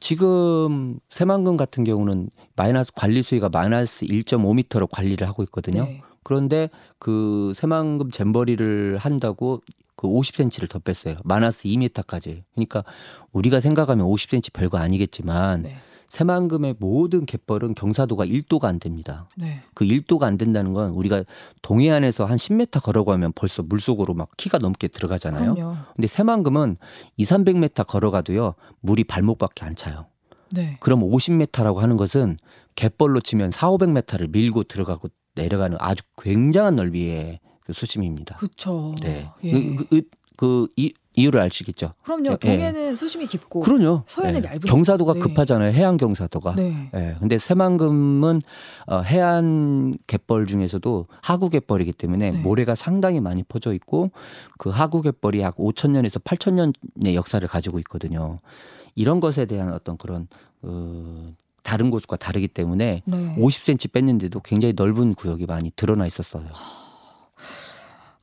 지금 0.00 0.98
새만금 1.08 1.56
같은 1.56 1.84
경우는 1.84 2.30
마이너스 2.56 2.90
관리 2.94 3.22
수위가 3.22 3.48
마이너스 3.48 4.06
1.5m로 4.06 4.88
관리를 4.90 5.26
하고 5.28 5.42
있거든요. 5.44 5.84
네. 5.84 6.02
그런데 6.22 6.70
그 6.98 7.52
새만금 7.54 8.10
잼버리를 8.10 8.98
한다고 8.98 9.60
그 10.04 10.08
50cm를 10.08 10.68
더 10.68 10.78
뺐어요. 10.78 11.16
마이너스 11.24 11.62
2m까지. 11.64 12.42
그러니까 12.52 12.84
우리가 13.32 13.60
생각하면 13.60 14.06
50cm 14.06 14.52
별거 14.52 14.76
아니겠지만 14.76 15.62
네. 15.62 15.76
새만금의 16.08 16.76
모든 16.78 17.24
갯벌은 17.24 17.74
경사도가 17.74 18.26
1도가 18.26 18.64
안 18.64 18.78
됩니다. 18.78 19.26
네. 19.34 19.62
그 19.72 19.86
1도가 19.86 20.24
안 20.24 20.36
된다는 20.36 20.74
건 20.74 20.92
우리가 20.92 21.24
동해안에서 21.62 22.26
한 22.26 22.36
10m 22.36 22.82
걸어가면 22.82 23.32
벌써 23.34 23.62
물속으로 23.62 24.12
막 24.12 24.28
키가 24.36 24.58
넘게 24.58 24.88
들어가잖아요. 24.88 25.54
그럼요. 25.54 25.76
근데 25.96 26.06
새만금은 26.06 26.76
2, 27.16 27.24
300m 27.24 27.86
걸어가도요. 27.86 28.54
물이 28.80 29.04
발목밖에 29.04 29.64
안 29.64 29.74
차요. 29.74 30.04
네. 30.50 30.76
그럼 30.80 31.00
50m라고 31.00 31.76
하는 31.76 31.96
것은 31.96 32.36
갯벌로 32.76 33.22
치면 33.22 33.52
4, 33.52 33.70
500m를 33.70 34.30
밀고 34.30 34.64
들어가고 34.64 35.08
내려가는 35.34 35.78
아주 35.80 36.04
굉장한 36.20 36.76
넓이의 36.76 37.40
그 37.40 37.53
수심입니다. 37.72 38.36
그렇죠. 38.36 38.94
네. 39.02 39.30
예. 39.44 39.52
그, 39.52 39.86
그, 39.88 40.02
그 40.36 40.66
이, 40.76 40.92
이유를 41.16 41.40
아시겠죠? 41.40 41.92
그럼요. 42.02 42.32
예. 42.32 42.36
동해는 42.36 42.96
수심이 42.96 43.26
깊고 43.26 43.60
그럼요. 43.60 44.02
서해는 44.06 44.42
예. 44.44 44.48
얇으니까. 44.48 44.68
경사도가 44.70 45.14
네. 45.14 45.20
급하잖아요. 45.20 45.72
해안 45.72 45.96
경사도가. 45.96 46.54
네. 46.56 46.90
예. 46.94 47.16
근데 47.20 47.38
새만금은 47.38 48.42
어, 48.86 49.00
해안 49.00 49.96
갯벌 50.06 50.46
중에서도 50.46 51.06
하구 51.22 51.50
갯벌이기 51.50 51.92
때문에 51.92 52.32
네. 52.32 52.38
모래가 52.38 52.74
상당히 52.74 53.20
많이 53.20 53.42
퍼져 53.44 53.72
있고 53.74 54.10
그 54.58 54.70
하구 54.70 55.02
갯벌이 55.02 55.40
약 55.40 55.56
5천 55.56 55.90
년에서 55.90 56.18
8천 56.18 56.54
년의 56.54 57.14
역사를 57.14 57.46
가지고 57.46 57.78
있거든요. 57.80 58.40
이런 58.96 59.20
것에 59.20 59.46
대한 59.46 59.72
어떤 59.72 59.96
그런 59.96 60.26
어, 60.62 61.32
다른 61.62 61.90
곳과 61.90 62.16
다르기 62.16 62.48
때문에 62.48 63.02
네. 63.04 63.36
50cm 63.38 63.92
뺐는데도 63.92 64.40
굉장히 64.40 64.74
넓은 64.76 65.14
구역이 65.14 65.46
많이 65.46 65.70
드러나 65.74 66.06
있었어요. 66.06 66.46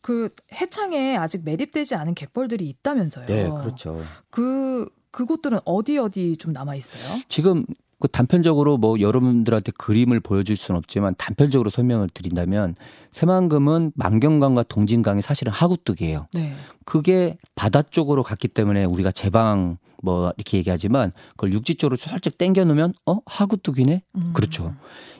그 0.02 0.30
해창에 0.54 1.16
아직 1.16 1.44
매립되지 1.44 1.96
않은 1.96 2.16
갯벌들이 2.16 2.68
있다면서요. 2.68 3.26
네, 3.28 3.50
그렇죠. 3.50 4.04
그 4.30 4.88
그곳들은 5.12 5.60
어디 5.66 5.98
어디 5.98 6.38
좀 6.38 6.54
남아 6.54 6.76
있어요? 6.76 7.04
지금 7.30 7.66
그 8.00 8.08
단편적으로 8.08 8.78
뭐 8.78 9.00
여러분들한테 9.00 9.72
그림을 9.78 10.20
보여줄 10.22 10.58
수는 10.58 10.78
없지만 10.80 11.14
단편적으로 11.18 11.70
설명을 11.70 12.10
드린다면 12.10 12.76
새만금은 13.12 13.92
만경강과 13.96 14.64
동진강이 14.64 15.22
사실은 15.22 15.54
하구뚝이에요. 15.54 16.28
네. 16.34 16.54
그게 16.84 17.38
바다 17.54 17.84
쪽으로 17.84 18.24
갔기 18.24 18.48
때문에 18.48 18.86
우리가 18.86 19.12
제방 19.12 19.78
뭐 20.02 20.34
이렇게 20.36 20.58
얘기하지만 20.58 21.12
그걸 21.32 21.54
육지 21.54 21.76
쪽으로 21.76 21.96
살짝 21.96 22.40
당겨 22.40 22.64
놓으면 22.64 22.94
어 23.06 23.20
하구뚝이네. 23.28 24.02
음. 24.16 24.32
그렇죠. 24.34 24.74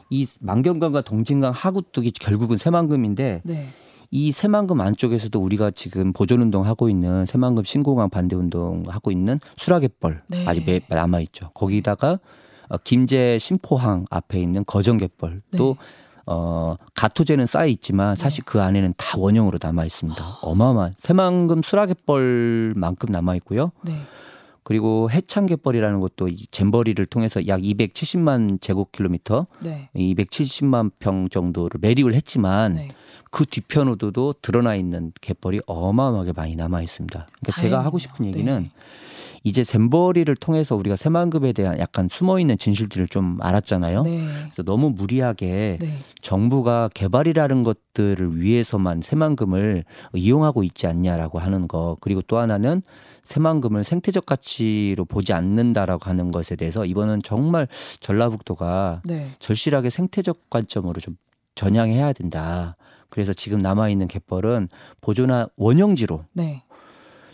이 0.10 0.26
만경강과 0.40 1.02
동진강 1.02 1.54
하구뚝이 1.54 2.12
결국은 2.12 2.58
새만금인데 2.58 3.42
네. 3.44 3.70
이 4.14 4.34
새만금 4.34 4.80
안쪽에서도 4.82 5.40
우리가 5.40 5.72
지금 5.72 6.12
보존 6.12 6.42
운동 6.42 6.66
하고 6.66 6.90
있는 6.90 7.26
새만금 7.26 7.64
신고강 7.64 8.10
반대 8.10 8.36
운동 8.36 8.84
하고 8.88 9.10
있는 9.10 9.40
수라갯벌 9.56 10.22
네. 10.28 10.46
아직 10.46 10.66
매- 10.66 10.82
남아 10.90 11.22
있죠. 11.22 11.50
거기다가 11.54 12.20
어, 12.68 12.78
김제 12.84 13.38
신포항 13.40 14.06
앞에 14.10 14.40
있는 14.40 14.66
거정갯벌 14.66 15.42
또 15.58 15.78
네. 15.80 15.86
어, 16.26 16.76
가토제는 16.94 17.46
쌓여 17.48 17.68
있지만 17.68 18.16
사실 18.18 18.44
그 18.46 18.62
안에는 18.62 18.94
다 18.98 19.18
원형으로 19.18 19.60
남아 19.62 19.86
있습니다. 19.86 20.24
어마어마. 20.42 20.92
새만금 20.98 21.62
수라갯벌만큼 21.64 23.10
남아 23.12 23.36
있고요. 23.38 23.72
네. 23.82 23.94
그리고 24.64 25.10
해창갯벌이라는 25.10 26.00
것도 26.00 26.28
이 26.28 26.38
잼버리를 26.52 27.04
통해서 27.08 27.46
약 27.48 27.62
270만 27.62 28.62
제곱킬로미터, 28.62 29.48
네. 29.60 29.90
270만 29.96 30.92
평 31.00 31.30
정도를 31.30 31.80
매립을 31.82 32.14
했지만 32.14 32.76
네. 32.76 32.90
그 33.32 33.46
뒤편으로도 33.46 34.36
드러나 34.42 34.76
있는 34.76 35.12
갯벌이 35.22 35.62
어마어마하게 35.66 36.34
많이 36.34 36.56
남아 36.56 36.82
있습니다. 36.84 37.28
그러니까 37.28 37.62
제가 37.62 37.70
다행이네요. 37.70 37.80
하고 37.80 37.98
싶은 37.98 38.26
얘기는 38.26 38.64
네. 38.64 38.72
이제 39.44 39.64
잼버리를 39.64 40.34
통해서 40.36 40.76
우리가 40.76 40.96
새만금에 40.96 41.54
대한 41.54 41.80
약간 41.80 42.08
숨어 42.10 42.40
있는 42.40 42.58
진실들을 42.58 43.08
좀 43.08 43.38
알았잖아요. 43.42 44.04
네. 44.04 44.28
그래서 44.44 44.64
너무 44.64 44.92
무리하게 44.92 45.78
네. 45.80 45.98
정부가 46.22 46.90
개발이라는 46.94 47.64
것들을 47.64 48.40
위해서만 48.40 49.02
새만금을 49.02 49.84
이용하고 50.14 50.64
있지 50.64 50.86
않냐라고 50.86 51.40
하는 51.40 51.68
거 51.68 51.98
그리고 52.02 52.22
또 52.22 52.38
하나는 52.38 52.84
새만금을 53.24 53.84
생태적 53.84 54.26
가치로 54.26 55.06
보지 55.06 55.34
않는다라고 55.34 56.10
하는 56.10 56.32
것에 56.32 56.56
대해서 56.56 56.86
이번은 56.86 57.22
정말 57.24 57.68
전라북도가 58.00 59.02
네. 59.06 59.30
절실하게 59.40 59.90
생태적 59.90 60.50
관점으로 60.50 61.00
좀 61.00 61.18
전향해야 61.56 62.14
된다. 62.14 62.76
그래서 63.10 63.34
지금 63.34 63.60
남아 63.60 63.90
있는 63.90 64.08
갯벌은 64.08 64.70
보존한 65.02 65.48
원형지로 65.58 66.26
네. 66.34 66.64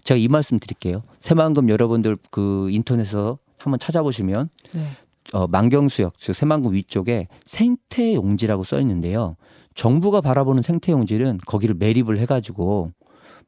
제가 0.07 0.17
이 0.17 0.29
말씀 0.29 0.57
드릴게요. 0.57 1.03
새만금 1.19 1.67
여러분들 1.67 2.17
그 2.31 2.69
인터넷에서 2.71 3.39
한번 3.57 3.77
찾아보시면 3.77 4.49
네. 4.71 4.87
어, 5.33 5.47
만경수역, 5.47 6.17
즉 6.17 6.33
새만금 6.33 6.73
위쪽에 6.73 7.27
생태용지라고 7.45 8.63
써 8.63 8.79
있는데요. 8.79 9.35
정부가 9.75 10.21
바라보는 10.21 10.61
생태용지는 10.61 11.39
거기를 11.45 11.75
매립을 11.75 12.19
해가지고 12.19 12.93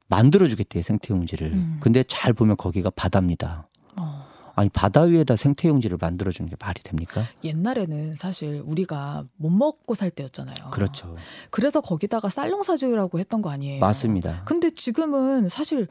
만들어주겠대요 0.10 0.84
생태용지를. 0.84 1.54
음. 1.54 1.78
근데 1.80 2.04
잘 2.04 2.34
보면 2.34 2.58
거기가 2.58 2.90
바다입니다. 2.90 3.70
어. 3.96 4.26
아니 4.56 4.68
바다 4.68 5.04
위에다 5.04 5.38
생태용지를 5.38 5.98
만들어주는 6.02 6.50
게 6.50 6.58
말이 6.60 6.84
됩니까? 6.84 7.24
옛날에는 7.46 8.18
사실 8.18 8.62
우리가 8.66 9.24
못 9.38 9.50
먹고 9.50 9.96
살 9.96 10.12
때였잖아요. 10.12 10.72
그렇죠. 10.72 11.16
그래서 11.52 11.80
거기다가 11.80 12.28
쌀농사 12.28 12.76
지으라고 12.76 13.18
했던 13.18 13.42
거 13.42 13.50
아니에요. 13.50 13.80
맞습니다. 13.80 14.42
근데 14.44 14.70
지금은 14.70 15.48
사실 15.48 15.88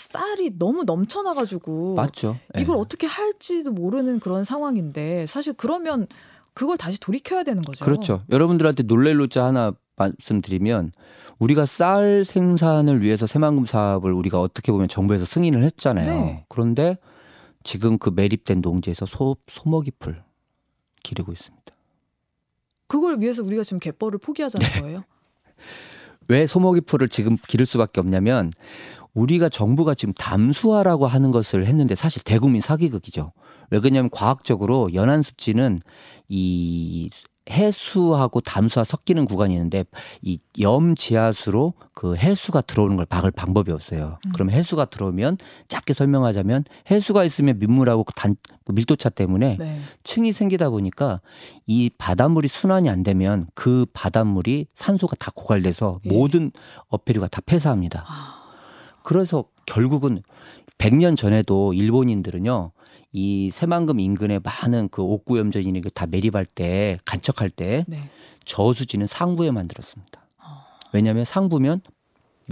쌀이 0.00 0.58
너무 0.58 0.84
넘쳐나가지고 0.84 1.94
맞죠. 1.94 2.38
예. 2.56 2.62
이걸 2.62 2.76
어떻게 2.76 3.06
할지도 3.06 3.72
모르는 3.72 4.20
그런 4.20 4.44
상황인데 4.44 5.26
사실 5.26 5.52
그러면 5.52 6.06
그걸 6.54 6.76
다시 6.76 6.98
돌이켜야 6.98 7.44
되는 7.44 7.62
거죠. 7.62 7.84
그렇죠. 7.84 8.22
여러분들한테 8.30 8.84
놀랄 8.84 9.16
노자 9.16 9.44
하나 9.44 9.72
말씀드리면 9.96 10.92
우리가 11.38 11.66
쌀 11.66 12.24
생산을 12.24 13.02
위해서 13.02 13.26
새만금 13.26 13.66
사업을 13.66 14.12
우리가 14.12 14.40
어떻게 14.40 14.72
보면 14.72 14.88
정부에서 14.88 15.24
승인을 15.24 15.62
했잖아요. 15.64 16.06
네. 16.06 16.44
그런데 16.48 16.98
지금 17.62 17.98
그 17.98 18.10
매립된 18.10 18.60
농지에서 18.60 19.06
소, 19.06 19.36
소먹이풀 19.46 20.22
기르고 21.02 21.32
있습니다. 21.32 21.64
그걸 22.86 23.20
위해서 23.20 23.42
우리가 23.42 23.62
지금 23.62 23.78
갯벌을 23.78 24.18
포기하자는 24.18 24.66
네. 24.66 24.80
거예요. 24.80 25.04
왜 26.28 26.46
소먹이풀을 26.46 27.08
지금 27.08 27.36
기를 27.46 27.66
수밖에 27.66 28.00
없냐면 28.00 28.52
우리가 29.14 29.48
정부가 29.48 29.94
지금 29.94 30.14
담수화라고 30.14 31.06
하는 31.06 31.30
것을 31.30 31.66
했는데 31.66 31.94
사실 31.94 32.22
대국민 32.22 32.60
사기극이죠. 32.60 33.32
왜 33.70 33.78
그러냐면 33.80 34.10
과학적으로 34.10 34.92
연안 34.94 35.22
습지는 35.22 35.80
이 36.28 37.10
해수하고 37.50 38.40
담수가 38.42 38.84
섞이는 38.84 39.24
구간이 39.24 39.54
있는데 39.54 39.84
이 40.22 40.38
염 40.60 40.94
지하수로 40.96 41.74
그 41.94 42.16
해수가 42.16 42.62
들어오는 42.62 42.96
걸 42.96 43.06
막을 43.08 43.30
방법이 43.30 43.70
없어요. 43.72 44.18
음. 44.26 44.32
그럼 44.32 44.50
해수가 44.50 44.86
들어오면 44.86 45.38
짧게 45.68 45.94
설명하자면 45.94 46.64
해수가 46.90 47.24
있으면 47.24 47.58
민물하고 47.58 48.04
그단 48.04 48.36
밀도차 48.66 49.08
때문에 49.10 49.56
네. 49.58 49.80
층이 50.02 50.32
생기다 50.32 50.70
보니까 50.70 51.20
이 51.66 51.90
바닷물이 51.96 52.48
순환이 52.48 52.90
안 52.90 53.02
되면 53.02 53.46
그 53.54 53.86
바닷물이 53.92 54.66
산소가 54.74 55.16
다 55.16 55.30
고갈돼서 55.34 56.00
예. 56.04 56.08
모든 56.08 56.50
어패류가 56.88 57.28
다 57.28 57.40
폐사합니다. 57.46 58.04
아, 58.06 58.37
그래서 59.08 59.44
결국은 59.64 60.22
100년 60.76 61.16
전에도 61.16 61.72
일본인들은요. 61.72 62.72
이 63.12 63.50
새만금 63.50 64.00
인근에 64.00 64.38
많은 64.38 64.90
그 64.90 65.00
옥구염전인이 65.00 65.80
다 65.94 66.04
매립할 66.04 66.44
때 66.44 66.98
간척할 67.06 67.48
때 67.48 67.86
네. 67.88 68.10
저수지는 68.44 69.06
상부에 69.06 69.50
만들었습니다. 69.50 70.20
어. 70.44 70.44
왜냐하면 70.92 71.24
상부면 71.24 71.80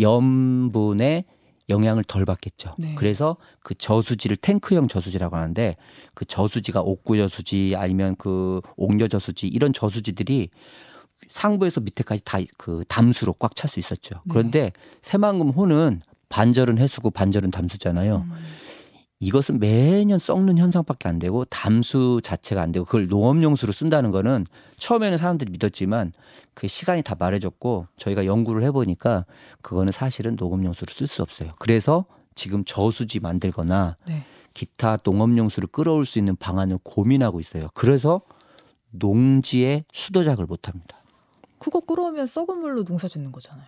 염분의 0.00 1.26
영향을 1.68 2.04
덜 2.04 2.24
받겠죠. 2.24 2.74
네. 2.78 2.94
그래서 2.96 3.36
그 3.60 3.74
저수지를 3.74 4.38
탱크형 4.38 4.88
저수지라고 4.88 5.36
하는데 5.36 5.76
그 6.14 6.24
저수지가 6.24 6.80
옥구 6.80 7.18
저수지 7.18 7.74
아니면 7.76 8.16
그 8.16 8.62
옥녀 8.78 9.08
저수지 9.08 9.46
이런 9.46 9.74
저수지들이 9.74 10.48
상부에서 11.28 11.82
밑에까지 11.82 12.24
다 12.24 12.38
그 12.56 12.82
담수로 12.88 13.34
꽉 13.34 13.54
찰 13.54 13.68
수 13.68 13.78
있었죠. 13.78 14.14
네. 14.14 14.20
그런데 14.30 14.72
새만금 15.02 15.50
호는 15.50 16.00
반절은 16.28 16.78
해수고 16.78 17.10
반절은 17.10 17.50
담수잖아요. 17.50 18.26
음. 18.28 18.32
이것은 19.18 19.58
매년 19.60 20.18
썩는 20.18 20.58
현상밖에 20.58 21.08
안 21.08 21.18
되고 21.18 21.46
담수 21.46 22.20
자체가 22.22 22.60
안 22.60 22.70
되고 22.70 22.84
그걸 22.84 23.08
농업용수로 23.08 23.72
쓴다는 23.72 24.10
거는 24.10 24.44
처음에는 24.76 25.16
사람들이 25.16 25.50
믿었지만 25.52 26.12
그 26.52 26.68
시간이 26.68 27.02
다 27.02 27.14
말해줬고 27.18 27.86
저희가 27.96 28.26
연구를 28.26 28.62
해보니까 28.64 29.24
그거는 29.62 29.90
사실은 29.92 30.36
농업용수로 30.36 30.92
쓸 30.92 31.06
수 31.06 31.22
없어요. 31.22 31.54
그래서 31.58 32.04
지금 32.34 32.62
저수지 32.64 33.20
만들거나 33.20 33.96
네. 34.06 34.22
기타 34.52 34.98
농업용수를 35.02 35.68
끌어올 35.68 36.04
수 36.04 36.18
있는 36.18 36.36
방안을 36.36 36.78
고민하고 36.82 37.40
있어요. 37.40 37.68
그래서 37.72 38.20
농지에 38.90 39.84
수도작을 39.92 40.44
못합니다. 40.44 40.98
그거 41.58 41.80
끌어오면 41.80 42.26
썩은 42.26 42.58
물로 42.58 42.84
농사 42.84 43.08
짓는 43.08 43.32
거잖아요. 43.32 43.66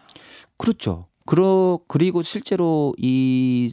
그렇죠. 0.59 1.07
그러 1.29 1.79
그리고 1.89 2.23
실제로 2.23 2.95
이 2.97 3.71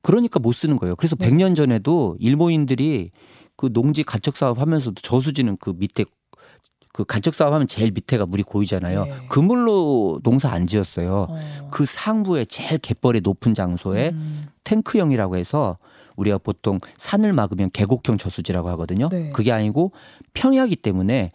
그러니까 0.00 0.40
못 0.40 0.54
쓰는 0.54 0.78
거예요. 0.78 0.96
그래서 0.96 1.16
네. 1.16 1.28
100년 1.28 1.54
전에도 1.54 2.16
일본인들이 2.18 3.10
그 3.56 3.70
농지 3.70 4.02
간척 4.02 4.38
사업 4.38 4.58
하면서도 4.58 4.94
저수지는 5.02 5.58
그 5.58 5.74
밑에 5.76 6.06
그 6.94 7.04
간척 7.04 7.34
사업 7.34 7.52
하면 7.52 7.68
제일 7.68 7.90
밑에가 7.90 8.24
물이 8.24 8.42
고이잖아요. 8.42 9.04
네. 9.04 9.12
그 9.28 9.38
물로 9.38 10.18
농사 10.22 10.50
안 10.50 10.66
지었어요. 10.66 11.26
어. 11.28 11.68
그 11.70 11.84
상부에 11.84 12.46
제일 12.46 12.78
갯벌이 12.78 13.20
높은 13.20 13.52
장소에 13.52 14.08
음. 14.14 14.46
탱크형이라고 14.64 15.36
해서 15.36 15.76
우리가 16.16 16.38
보통 16.38 16.80
산을 16.96 17.34
막으면 17.34 17.68
계곡형 17.70 18.16
저수지라고 18.16 18.70
하거든요. 18.70 19.10
네. 19.10 19.30
그게 19.32 19.52
아니고 19.52 19.92
평야기 20.32 20.74
때문에 20.74 21.32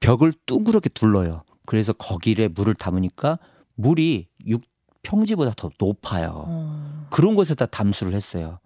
벽을 0.00 0.34
둥그렇게 0.44 0.90
둘러요. 0.90 1.42
그래서 1.64 1.94
거기에 1.94 2.48
물을 2.48 2.74
담으니까 2.74 3.38
물이 3.76 4.28
육 4.46 4.60
평지보다 5.04 5.52
더 5.56 5.70
높아요. 5.78 6.44
어. 6.48 7.06
그런 7.10 7.36
곳에다 7.36 7.66
담수를 7.66 8.14
했어요. 8.14 8.58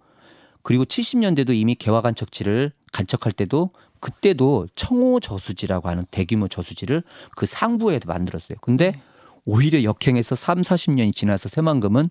그리고 0.62 0.84
70년대도 0.84 1.54
이미 1.54 1.74
개화 1.74 2.00
간척지를 2.00 2.72
간척할 2.92 3.32
때도 3.32 3.70
그때도 4.00 4.68
청호 4.74 5.20
저수지라고 5.20 5.88
하는 5.88 6.06
대규모 6.10 6.48
저수지를 6.48 7.02
그 7.36 7.44
상부에 7.46 8.00
만들었어요. 8.06 8.58
근데 8.60 8.92
네. 8.92 9.02
오히려 9.44 9.82
역행해서 9.82 10.34
3, 10.34 10.62
40년이 10.62 11.14
지나서 11.14 11.48
새만금은 11.48 12.06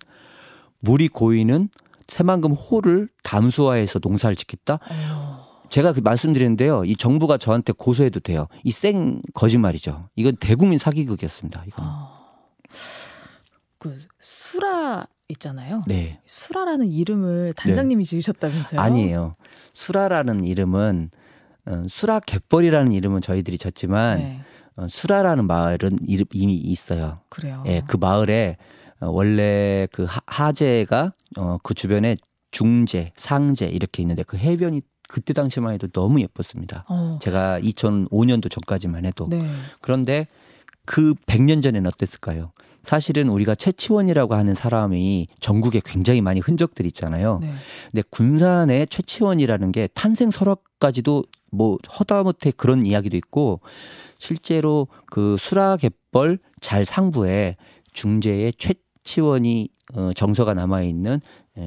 물이 0.80 1.08
고이는 1.08 1.68
새만금 2.08 2.52
호를 2.52 3.08
담수화해서 3.22 4.00
농사를 4.02 4.34
짓겠다. 4.36 4.78
어. 5.12 5.48
제가 5.68 5.92
그 5.92 6.00
말씀드렸는데요. 6.00 6.84
이 6.84 6.96
정부가 6.96 7.36
저한테 7.36 7.72
고소해도 7.74 8.20
돼요. 8.20 8.48
이 8.64 8.70
생 8.70 9.20
거짓말이죠. 9.34 10.08
이건 10.16 10.36
대국민 10.36 10.78
사기극이었습니다. 10.78 11.64
이거. 11.66 11.76
아. 11.82 12.14
그 13.78 13.96
수라 14.20 15.06
있잖아요. 15.28 15.82
네. 15.86 16.20
수라라는 16.26 16.88
이름을 16.88 17.52
단장님이 17.54 18.04
지으셨다면서요? 18.04 18.80
아니에요. 18.80 19.32
수라라는 19.72 20.44
이름은 20.44 21.10
어, 21.66 21.84
수라 21.88 22.20
갯벌이라는 22.20 22.92
이름은 22.92 23.20
저희들이 23.20 23.58
졌지만 23.58 24.18
네. 24.18 24.40
어, 24.76 24.86
수라라는 24.88 25.46
마을은 25.46 25.98
이름 26.06 26.26
이미 26.32 26.54
있어요. 26.56 27.20
그래요. 27.28 27.62
예, 27.66 27.82
그 27.86 27.96
마을에 27.96 28.56
어, 29.00 29.08
원래 29.08 29.86
그 29.92 30.04
하- 30.04 30.20
하제가 30.26 31.12
어, 31.36 31.58
그 31.62 31.74
주변에 31.74 32.16
중제, 32.50 33.12
상제 33.16 33.66
이렇게 33.66 34.02
있는데 34.02 34.22
그 34.22 34.38
해변이 34.38 34.80
그때 35.10 35.32
당시만 35.34 35.74
해도 35.74 35.88
너무 35.88 36.20
예뻤습니다. 36.22 36.84
어. 36.88 37.18
제가 37.20 37.60
2005년도 37.60 38.50
전까지만 38.50 39.04
해도 39.04 39.26
네. 39.28 39.46
그런데 39.80 40.26
그 40.86 41.14
100년 41.26 41.62
전에는 41.62 41.86
어땠을까요? 41.86 42.52
사실은 42.88 43.28
우리가 43.28 43.54
최치원이라고 43.54 44.34
하는 44.34 44.54
사람이 44.54 45.28
전국에 45.40 45.82
굉장히 45.84 46.22
많이 46.22 46.40
흔적들이 46.40 46.86
있잖아요. 46.86 47.38
네. 47.42 47.52
근데 47.92 48.02
군산의 48.08 48.86
최치원이라는 48.86 49.72
게 49.72 49.88
탄생 49.88 50.30
설화까지도 50.30 51.24
뭐 51.50 51.76
허다못해 51.98 52.50
그런 52.56 52.86
이야기도 52.86 53.18
있고 53.18 53.60
실제로 54.16 54.88
그 55.04 55.36
수라갯벌 55.38 56.38
잘 56.62 56.86
상부에 56.86 57.56
중제의 57.92 58.54
최치원이 58.56 59.68
어, 59.94 60.12
정서가 60.14 60.54
남아 60.54 60.80
있는 60.80 61.20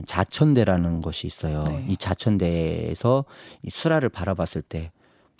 자천대라는 0.07 1.01
것이 1.01 1.27
있어요. 1.27 1.65
네. 1.65 1.85
이 1.87 1.97
자천대에서 1.97 3.25
이 3.61 3.69
수라를 3.69 4.09
바라봤을 4.09 4.63
때 4.63 4.91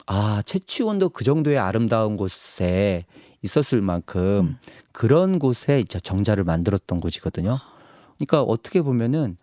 아, 0.06 0.44
최치원도 0.46 1.10
그 1.10 1.24
정도의 1.24 1.58
아름다운 1.58 2.16
곳에 2.16 3.06
있었을 3.42 3.82
만큼 3.82 4.22
음. 4.22 4.58
그런 4.92 5.40
곳에 5.40 5.80
이제 5.80 6.00
정자를 6.00 6.44
만들었던 6.44 7.00
곳이거든요. 7.00 7.58
그러니까 8.18 8.44
어떻게 8.44 8.82
보면은 8.82 9.38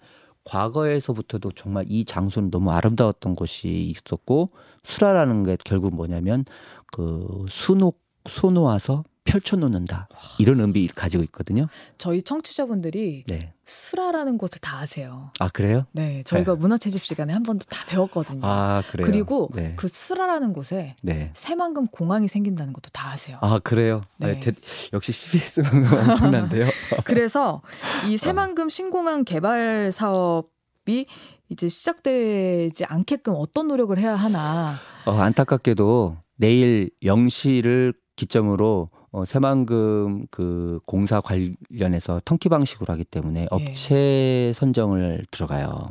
과거에서부터도 0.44 1.52
정말 1.52 1.84
이 1.88 2.04
장소는 2.04 2.50
너무 2.50 2.70
아름다웠던 2.70 3.34
곳이 3.34 3.68
있었고 3.68 4.50
수라라는 4.82 5.44
게 5.44 5.56
결국 5.62 5.94
뭐냐면 5.94 6.44
그 6.92 7.44
수놓 7.48 7.96
수놓아서 8.26 9.04
펼쳐놓는다 9.28 10.08
이런 10.38 10.60
의미를 10.60 10.94
가지고 10.94 11.22
있거든요. 11.24 11.66
저희 11.98 12.22
청취자분들이 12.22 13.24
네. 13.26 13.52
수라라는 13.64 14.38
곳을 14.38 14.58
다 14.60 14.78
아세요. 14.78 15.30
아 15.38 15.48
그래요? 15.48 15.84
네, 15.92 16.22
저희가 16.24 16.54
문화체집 16.56 17.04
시간에 17.04 17.32
한 17.34 17.42
번도 17.42 17.66
다 17.68 17.84
배웠거든요. 17.86 18.40
아 18.42 18.82
그래요. 18.90 19.06
그리고 19.06 19.50
네. 19.54 19.74
그 19.76 19.88
수라라는 19.88 20.52
곳에 20.54 20.96
네. 21.02 21.30
새만금 21.34 21.88
공항이 21.88 22.28
생긴다는 22.28 22.72
것도 22.72 22.88
다 22.92 23.10
아세요. 23.10 23.38
아 23.42 23.58
그래요. 23.62 24.02
네. 24.16 24.34
네, 24.34 24.40
대- 24.40 24.52
역시 24.92 25.12
CBS 25.12 25.62
방송 25.62 25.98
엄청난데요. 26.10 26.66
그래서 27.04 27.60
이 28.06 28.16
새만금 28.16 28.70
신공항 28.70 29.24
개발 29.24 29.92
사업이 29.92 31.06
이제 31.50 31.68
시작되지 31.68 32.84
않게끔 32.86 33.34
어떤 33.36 33.68
노력을 33.68 33.96
해야 33.98 34.14
하나. 34.14 34.76
어, 35.04 35.12
안타깝게도 35.12 36.16
내일 36.36 36.90
0시를 37.02 37.94
기점으로 38.16 38.90
어, 39.10 39.24
새만금 39.24 40.26
그 40.30 40.80
공사 40.86 41.20
관련해서 41.20 42.20
턴키 42.24 42.48
방식으로 42.48 42.92
하기 42.92 43.04
때문에 43.04 43.46
업체 43.50 44.52
선정을 44.54 45.24
들어가요. 45.30 45.88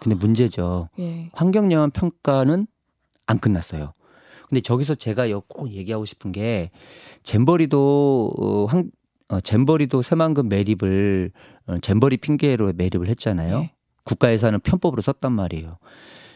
근데 0.00 0.14
문제죠. 0.16 0.88
예. 0.98 1.30
환경 1.32 1.70
영향 1.72 1.90
평가는 1.90 2.66
안 3.26 3.38
끝났어요. 3.38 3.92
근데 4.48 4.60
저기서 4.60 4.94
제가 4.96 5.30
여- 5.30 5.40
꼭 5.48 5.70
얘기하고 5.72 6.04
싶은 6.04 6.30
게 6.32 6.70
잼버리도 7.22 8.34
어, 8.38 8.64
환, 8.66 8.90
어, 9.28 9.40
잼버리도 9.40 10.02
새만금 10.02 10.48
매립을 10.48 11.30
어, 11.66 11.78
잼버리 11.80 12.16
핑계로 12.18 12.72
매립을 12.76 13.08
했잖아요. 13.08 13.58
예. 13.60 13.72
국가 14.04 14.32
예산을 14.32 14.58
편법으로 14.58 15.00
썼단 15.02 15.32
말이에요. 15.32 15.78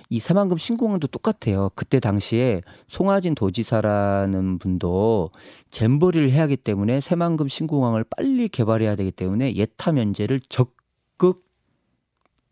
이 0.08 0.18
새만금 0.20 0.56
신공항도 0.58 1.08
똑같아요. 1.08 1.70
그때 1.74 1.98
당시에 1.98 2.62
송하진 2.86 3.34
도지사라는 3.34 4.58
분도 4.58 5.30
잼버리를 5.70 6.30
해야 6.30 6.42
하기 6.42 6.56
때문에 6.56 7.00
새만금 7.00 7.48
신공항을 7.48 8.04
빨리 8.04 8.48
개발해야 8.48 8.94
되기 8.96 9.10
때문에 9.10 9.54
예타 9.56 9.92
면제를 9.92 10.40
적극 10.48 11.44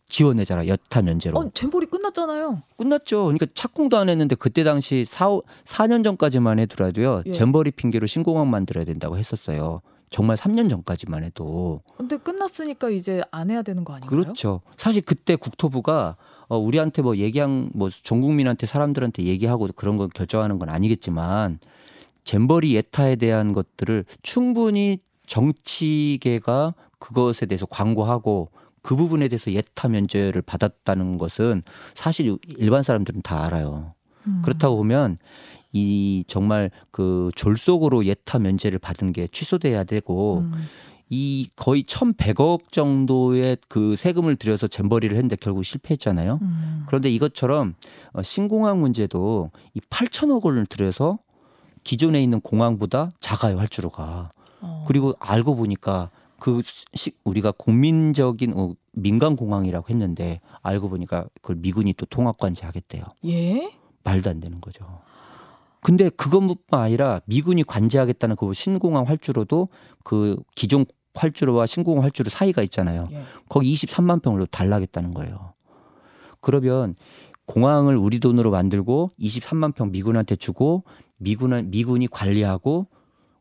지원해줘라. 0.07 0.67
예타 0.67 1.03
면제로. 1.03 1.39
어, 1.39 1.51
잼볼이 1.53 1.87
끝났잖아요. 1.87 2.63
끝났죠. 2.77 3.25
그러니까 3.25 3.47
착공도 3.55 3.97
안 3.97 4.09
했는데 4.09 4.35
그때 4.35 4.63
당시 4.63 5.05
4, 5.05 5.39
4년 5.65 6.05
전까지만 6.05 6.59
해더라도요. 6.61 7.23
예. 7.27 7.33
잼버리 7.33 7.71
핑계로 7.73 8.07
신공항 8.07 8.51
만들어야 8.51 8.85
된다고 8.85 9.17
했었어요. 9.17 9.81
정말 10.15 10.37
3년 10.37 10.71
전까지만 10.71 11.25
해도. 11.25 11.83
근데 11.97 12.17
끝났으니까 12.17 12.89
이제 12.91 13.21
안 13.33 13.51
해야 13.51 13.63
되는 13.63 13.83
거 13.85 13.95
아닌가요? 13.95 14.23
그렇죠. 14.23 14.61
사실 14.77 15.03
그때 15.03 15.35
국토부가 15.35 16.15
어, 16.47 16.57
우리한테 16.57 17.03
뭐 17.03 17.17
얘기한 17.17 17.69
뭐 17.75 17.89
전 17.91 18.21
국민한테 18.21 18.65
사람들한테 18.67 19.25
얘기하고 19.25 19.69
그런 19.75 19.97
거 19.97 20.07
결정하는 20.07 20.61
건 20.61 20.69
아니겠지만 20.69 21.59
잼버리 22.23 22.77
예타에 22.77 23.17
대한 23.17 23.53
것들을 23.53 24.05
충분히 24.23 24.99
정치계가 25.27 26.75
그것에 27.01 27.47
대해서 27.47 27.67
광고하고 27.67 28.51
그 28.83 28.95
부분에 28.95 29.27
대해서 29.27 29.51
예타 29.51 29.89
면제를 29.89 30.43
받았다는 30.43 31.17
것은 31.17 31.65
사실 31.97 32.39
일반 32.57 32.85
사람들은 32.85 33.23
다 33.23 33.45
알아요. 33.47 33.95
음. 34.29 34.43
그렇다고 34.45 34.77
보면 34.77 35.19
이 35.75 36.25
정말 36.29 36.71
그 36.93 37.31
졸속으로 37.35 38.07
예타 38.07 38.39
면제를 38.39 38.79
받은 38.79 39.13
게 39.13 39.27
취소돼야 39.27 39.83
되고 39.83 40.39
음. 40.39 40.53
이 41.11 41.49
거의 41.57 41.83
1,100억 41.83 42.71
정도의 42.71 43.59
그 43.69 43.97
세금을 43.97 44.37
들여서 44.37 44.69
잼버리를 44.69 45.15
했는데 45.15 45.37
결국 45.37 45.65
실패했잖아요. 45.65 46.39
음. 46.41 46.85
그런데 46.87 47.11
이것처럼 47.11 47.75
어, 48.13 48.23
신공항 48.23 48.81
문제도 48.81 49.51
이 49.75 49.81
8천억 49.91 50.45
원을 50.45 50.65
들여서 50.65 51.19
기존에 51.83 52.23
있는 52.23 52.41
공항보다 52.41 53.11
작아요 53.21 53.59
활주로가. 53.59 54.31
어. 54.61 54.85
그리고 54.87 55.15
알고 55.19 55.57
보니까 55.57 56.11
그 56.39 56.63
시, 56.95 57.11
우리가 57.25 57.51
국민적인 57.51 58.53
어, 58.57 58.75
민간 58.93 59.35
공항이라고 59.35 59.89
했는데 59.91 60.41
알고 60.63 60.89
보니까 60.89 61.27
그걸 61.43 61.57
미군이 61.57 61.95
또 61.95 62.07
통합 62.07 62.39
관제 62.39 62.65
하겠대요. 62.65 63.03
예? 63.27 63.73
말도 64.05 64.31
안 64.31 64.41
되는 64.41 64.61
거죠. 64.61 64.85
근데 65.85 66.09
그것뿐만 66.09 66.57
아니라 66.71 67.21
미군이 67.27 67.63
관제하겠다는 67.63 68.37
그 68.37 68.55
신공항 68.55 69.07
활주로도 69.07 69.69
그 70.03 70.43
기존 70.55 70.87
활주로와 71.15 71.67
신공항 71.67 72.03
활주로 72.03 72.31
사이가 72.31 72.63
있잖아요. 72.63 73.07
예. 73.13 73.25
거기 73.51 73.75
23만 73.75 74.23
평으로 74.23 74.47
달라겠다는 74.47 75.11
거예요. 75.11 75.53
그러면 76.41 76.95
공항을 77.45 77.99
우리 77.99 78.19
돈으로 78.19 78.51
만들고 78.51 79.11
23만 79.21 79.75
평 79.75 79.93
미군한테 79.93 80.37
주고 80.37 80.85
미군은 81.19 81.71
미군이 81.71 82.07
관리하고 82.07 82.87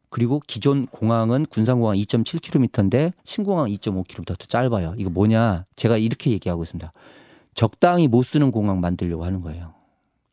그리고 0.10 0.42
기존 0.46 0.86
공항은 0.88 1.46
군산공항 1.46 1.96
2.7km인데 1.96 3.14
신공항 3.24 3.70
2.5km 3.70 4.26
더 4.26 4.36
짧아요. 4.36 4.96
이거 4.98 5.10
뭐냐? 5.10 5.64
제가 5.78 5.96
이렇게 5.96 6.32
얘기하고 6.32 6.64
있습니다. 6.64 6.92
적당히 7.56 8.10
못 8.10 8.24
쓰는 8.24 8.52
공항 8.52 8.82
만들려고 8.82 9.24
하는 9.24 9.40
거예요. 9.40 9.74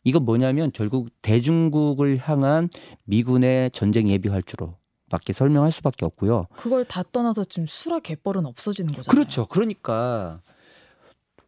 이건 0.05 0.25
뭐냐면 0.25 0.71
결국 0.73 1.09
대중국을 1.23 2.19
향한 2.19 2.69
미군의 3.05 3.71
전쟁 3.73 4.09
예비 4.09 4.29
활주로 4.29 4.75
밖에 5.11 5.33
설명할 5.33 5.73
수밖에 5.73 6.05
없고요. 6.07 6.47
그걸 6.57 6.85
다 6.85 7.03
떠나서 7.11 7.45
지금 7.45 7.67
수라 7.67 7.99
갯벌은 7.99 8.47
없어지는 8.47 8.95
거잖아요. 8.95 9.11
그렇죠. 9.11 9.47
그러니까 9.47 10.41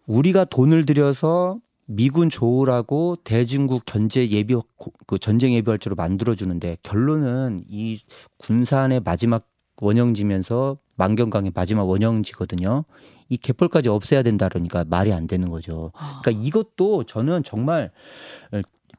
우리가 0.06 0.44
돈을 0.44 0.84
들여서 0.84 1.58
미군 1.86 2.30
조우라고 2.30 3.16
대중국 3.24 3.84
견제 3.84 4.28
예비 4.28 4.56
그 5.06 5.18
전쟁 5.18 5.52
예비 5.54 5.70
활주로 5.70 5.94
만들어 5.94 6.34
주는데 6.34 6.76
결론은 6.82 7.64
이 7.68 8.00
군산의 8.38 9.00
마지막 9.00 9.48
원형지면서 9.80 10.78
만경강의 10.96 11.52
마지막 11.54 11.84
원형지거든요. 11.88 12.84
이 13.28 13.36
개펄까지 13.36 13.88
없애야 13.88 14.22
된다 14.22 14.48
그러니까 14.48 14.84
말이 14.88 15.12
안 15.12 15.26
되는 15.26 15.48
거죠. 15.48 15.92
아. 15.94 16.20
그러니까 16.22 16.44
이것도 16.44 17.04
저는 17.04 17.42
정말 17.44 17.90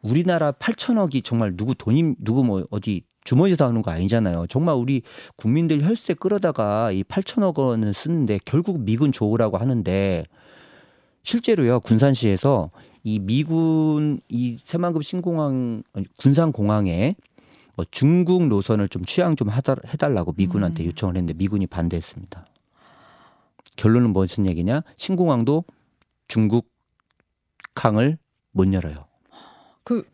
우리나라 0.01 0.51
8천억이 0.51 1.23
정말 1.23 1.55
누구 1.55 1.75
돈이 1.75 2.15
누구 2.19 2.43
뭐 2.43 2.65
어디 2.71 3.03
주머니에서 3.23 3.63
나오는 3.63 3.81
거 3.81 3.91
아니잖아요. 3.91 4.47
정말 4.47 4.75
우리 4.75 5.01
국민들 5.37 5.83
혈세 5.83 6.15
끌어다가 6.15 6.91
이 6.91 7.03
8천억 7.03 7.57
원을 7.57 7.93
쓰는데 7.93 8.39
결국 8.43 8.81
미군 8.81 9.11
조우라고 9.11 9.57
하는데 9.57 10.25
실제로요 11.21 11.79
군산시에서 11.79 12.71
이 13.03 13.19
미군 13.19 14.19
이 14.27 14.57
새만금 14.59 15.01
신공항 15.01 15.83
군산 16.17 16.51
공항에 16.51 17.15
뭐 17.75 17.85
중국 17.89 18.47
노선을 18.47 18.89
좀 18.89 19.03
취향 19.05 19.35
좀 19.35 19.49
해달라고 19.51 20.33
미군한테 20.37 20.83
음. 20.83 20.87
요청을 20.87 21.15
했는데 21.15 21.33
미군이 21.33 21.67
반대했습니다. 21.67 22.45
결론은 23.75 24.11
무슨 24.11 24.47
얘기냐? 24.47 24.83
신공항도 24.97 25.65
중국 26.27 26.69
항을 27.75 28.17
못 28.51 28.71
열어요. 28.71 29.05
그, 29.83 30.07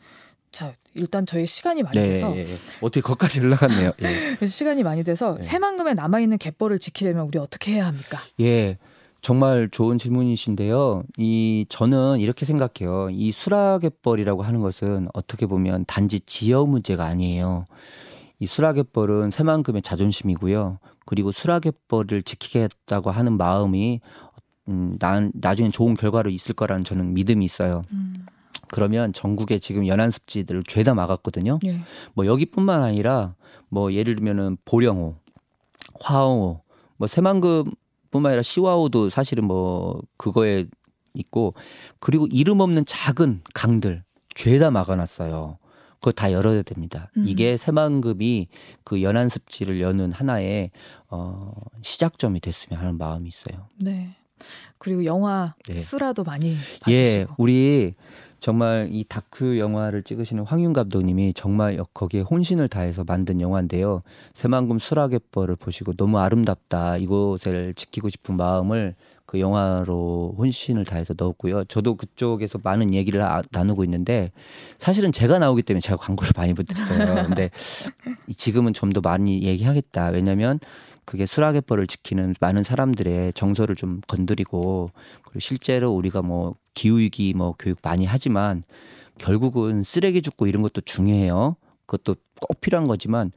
자, 0.51 0.73
일단 0.95 1.25
저희 1.25 1.45
시간이 1.45 1.83
많이 1.83 1.97
네, 1.99 2.07
돼서 2.07 2.35
예, 2.35 2.41
예. 2.41 2.57
어떻게 2.81 3.01
거기까지 3.01 3.41
올라갔네요. 3.41 3.91
예. 4.01 4.37
시간이 4.47 4.83
많이 4.83 5.03
돼서 5.03 5.37
예. 5.39 5.43
새만금에 5.43 5.93
남아 5.93 6.19
있는 6.21 6.37
갯벌을 6.37 6.79
지키려면 6.79 7.27
우리 7.27 7.37
어떻게 7.37 7.73
해야 7.73 7.85
합니까? 7.87 8.19
예. 8.39 8.77
정말 9.21 9.69
좋은 9.69 9.97
질문이신데요. 9.97 11.03
이 11.17 11.65
저는 11.69 12.19
이렇게 12.19 12.45
생각해요. 12.45 13.09
이 13.11 13.31
수라갯벌이라고 13.31 14.43
하는 14.43 14.61
것은 14.61 15.07
어떻게 15.13 15.45
보면 15.45 15.85
단지 15.87 16.19
지역 16.21 16.69
문제가 16.69 17.05
아니에요. 17.05 17.65
이 18.39 18.47
수라갯벌은 18.47 19.31
새만금의 19.31 19.81
자존심이고요. 19.81 20.79
그리고 21.05 21.31
수라갯벌을 21.31 22.21
지키겠다고 22.21 23.11
하는 23.11 23.37
마음이 23.37 23.99
음, 24.69 24.95
난 24.99 25.31
나중에 25.33 25.71
좋은 25.71 25.95
결과로 25.95 26.29
있을 26.29 26.53
거라는 26.53 26.83
저는 26.83 27.13
믿음이 27.13 27.43
있어요. 27.43 27.81
음. 27.91 28.25
그러면 28.71 29.11
전국에 29.13 29.59
지금 29.59 29.87
연안 29.87 30.11
습지들을 30.11 30.63
죄다 30.67 30.93
막았거든요. 30.93 31.59
예. 31.65 31.79
뭐 32.13 32.25
여기뿐만 32.25 32.83
아니라 32.83 33.33
뭐 33.67 33.91
예를 33.91 34.15
들면은 34.15 34.57
보령호, 34.65 35.15
화홍호, 35.99 36.61
뭐 36.97 37.07
새만금 37.07 37.65
뿐만 38.11 38.31
아니라 38.31 38.41
시와호도 38.41 39.09
사실은 39.09 39.45
뭐 39.45 40.01
그거에 40.17 40.65
있고 41.13 41.53
그리고 41.99 42.27
이름 42.31 42.59
없는 42.59 42.85
작은 42.85 43.41
강들 43.53 44.03
죄다 44.35 44.71
막아놨어요. 44.71 45.57
그거 45.95 46.11
다 46.11 46.31
열어야 46.31 46.61
됩니다. 46.61 47.11
음. 47.17 47.25
이게 47.27 47.57
새만금이 47.57 48.47
그 48.83 49.01
연안습지를 49.01 49.81
여는 49.81 50.13
하나의 50.13 50.71
어 51.09 51.51
시작점이 51.81 52.39
됐으면 52.39 52.79
하는 52.79 52.97
마음이 52.97 53.27
있어요. 53.27 53.67
네. 53.77 54.15
그리고 54.77 55.03
영화 55.03 55.55
네. 55.67 55.75
수라도 55.75 56.23
많이 56.23 56.55
봐주시고. 56.79 56.91
예, 56.91 57.25
우리 57.37 57.95
정말 58.39 58.89
이 58.91 59.03
다큐 59.07 59.57
영화를 59.59 60.03
찍으시는 60.03 60.43
황윤 60.45 60.73
감독님이 60.73 61.33
정말 61.33 61.79
거기에 61.93 62.21
혼신을 62.21 62.67
다해서 62.67 63.03
만든 63.05 63.41
영화인데요. 63.41 64.01
새만금 64.33 64.79
수라갯벌을 64.79 65.55
보시고 65.55 65.93
너무 65.93 66.19
아름답다. 66.19 66.97
이곳을 66.97 67.73
지키고 67.75 68.09
싶은 68.09 68.37
마음을 68.37 68.95
그 69.25 69.39
영화로 69.39 70.33
혼신을 70.39 70.85
다해서 70.85 71.13
넣었고요. 71.15 71.63
저도 71.65 71.93
그쪽에서 71.95 72.59
많은 72.63 72.95
얘기를 72.95 73.21
아, 73.21 73.43
나누고 73.51 73.83
있는데 73.83 74.31
사실은 74.79 75.11
제가 75.11 75.37
나오기 75.37 75.61
때문에 75.61 75.81
제가 75.81 75.97
광고를 75.97 76.31
많이 76.35 76.53
붙였어요. 76.55 77.27
근데 77.27 77.51
지금은 78.35 78.73
좀 78.73 78.89
더 78.89 79.01
많이 79.01 79.43
얘기하겠다. 79.43 80.07
왜냐면 80.07 80.59
그게 81.09 81.25
수라갯벌을 81.25 81.87
지키는 81.87 82.35
많은 82.39 82.61
사람들의 82.61 83.33
정서를 83.33 83.75
좀 83.75 83.99
건드리고 84.05 84.91
그리고 85.23 85.39
실제로 85.39 85.89
우리가 85.89 86.21
뭐 86.21 86.53
기후 86.75 86.99
위기 86.99 87.33
뭐 87.33 87.55
교육 87.57 87.79
많이 87.81 88.05
하지만 88.05 88.61
결국은 89.17 89.81
쓰레기 89.81 90.21
줍고 90.21 90.45
이런 90.45 90.61
것도 90.61 90.81
중요해요. 90.81 91.55
그것도 91.87 92.15
꼭 92.39 92.61
필요한 92.61 92.87
거지만 92.87 93.31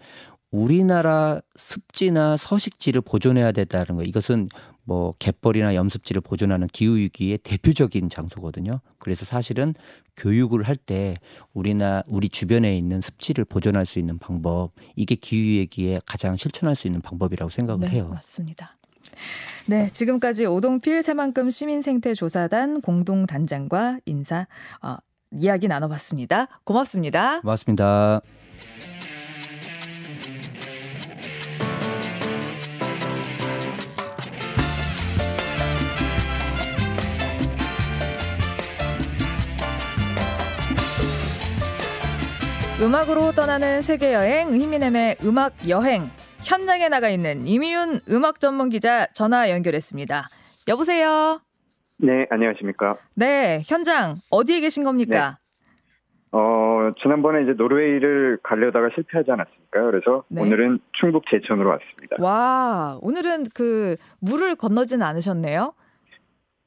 우리나라 0.50 1.40
습지나 1.56 2.36
서식지를 2.36 3.00
보존해야 3.00 3.52
된다는 3.52 3.96
거 3.96 4.02
이것은 4.02 4.48
뭐 4.84 5.14
갯벌이나 5.18 5.74
염습지를 5.74 6.20
보존하는 6.22 6.66
기후 6.68 6.96
위기의 6.96 7.38
대표적인 7.38 8.08
장소거든요. 8.08 8.80
그래서 8.98 9.24
사실은 9.24 9.74
교육을 10.16 10.62
할 10.64 10.76
때 10.76 11.16
우리나 11.52 12.02
우리 12.08 12.28
주변에 12.28 12.76
있는 12.76 13.00
습지를 13.00 13.44
보존할 13.44 13.86
수 13.86 13.98
있는 13.98 14.18
방법 14.18 14.72
이게 14.96 15.14
기후 15.14 15.60
위기에 15.60 16.00
가장 16.06 16.36
실천할 16.36 16.74
수 16.74 16.86
있는 16.88 17.00
방법이라고 17.00 17.50
생각을 17.50 17.82
네, 17.82 17.90
해요. 17.90 18.08
맞습니다. 18.08 18.76
네, 19.66 19.88
지금까지 19.90 20.46
오동필 20.46 21.02
새만금 21.02 21.50
시민생태조사단 21.50 22.80
공동단장과 22.80 24.00
인사 24.06 24.46
어, 24.82 24.96
이야기 25.38 25.68
나눠봤습니다. 25.68 26.48
고맙습니다. 26.64 27.40
고맙습니다. 27.40 28.20
음악으로 42.82 43.30
떠나는 43.32 43.80
세계 43.82 44.12
여행 44.12 44.54
이민엠의 44.54 45.16
음악 45.24 45.68
여행 45.68 46.10
현장에 46.42 46.88
나가 46.88 47.08
있는 47.08 47.46
이미윤 47.46 48.00
음악 48.10 48.40
전문 48.40 48.70
기자 48.70 49.06
전화 49.14 49.50
연결했습니다. 49.50 50.28
여보세요. 50.68 51.40
네, 51.98 52.26
안녕하십니까? 52.30 52.96
네, 53.14 53.60
현장 53.64 54.16
어디에 54.30 54.58
계신 54.60 54.82
겁니까? 54.82 55.38
네. 55.38 55.42
어, 56.32 56.90
지난번에 57.00 57.42
이제 57.44 57.52
노르웨이를 57.52 58.38
가려다가 58.42 58.88
실패하지 58.94 59.30
않았습니까? 59.30 59.80
그래서 59.90 60.24
네. 60.28 60.42
오늘은 60.42 60.80
충북 60.94 61.24
제천으로 61.30 61.68
왔습니다. 61.70 62.16
와, 62.18 62.98
오늘은 63.02 63.44
그 63.54 63.96
물을 64.20 64.56
건너지는 64.56 65.06
않으셨네요? 65.06 65.74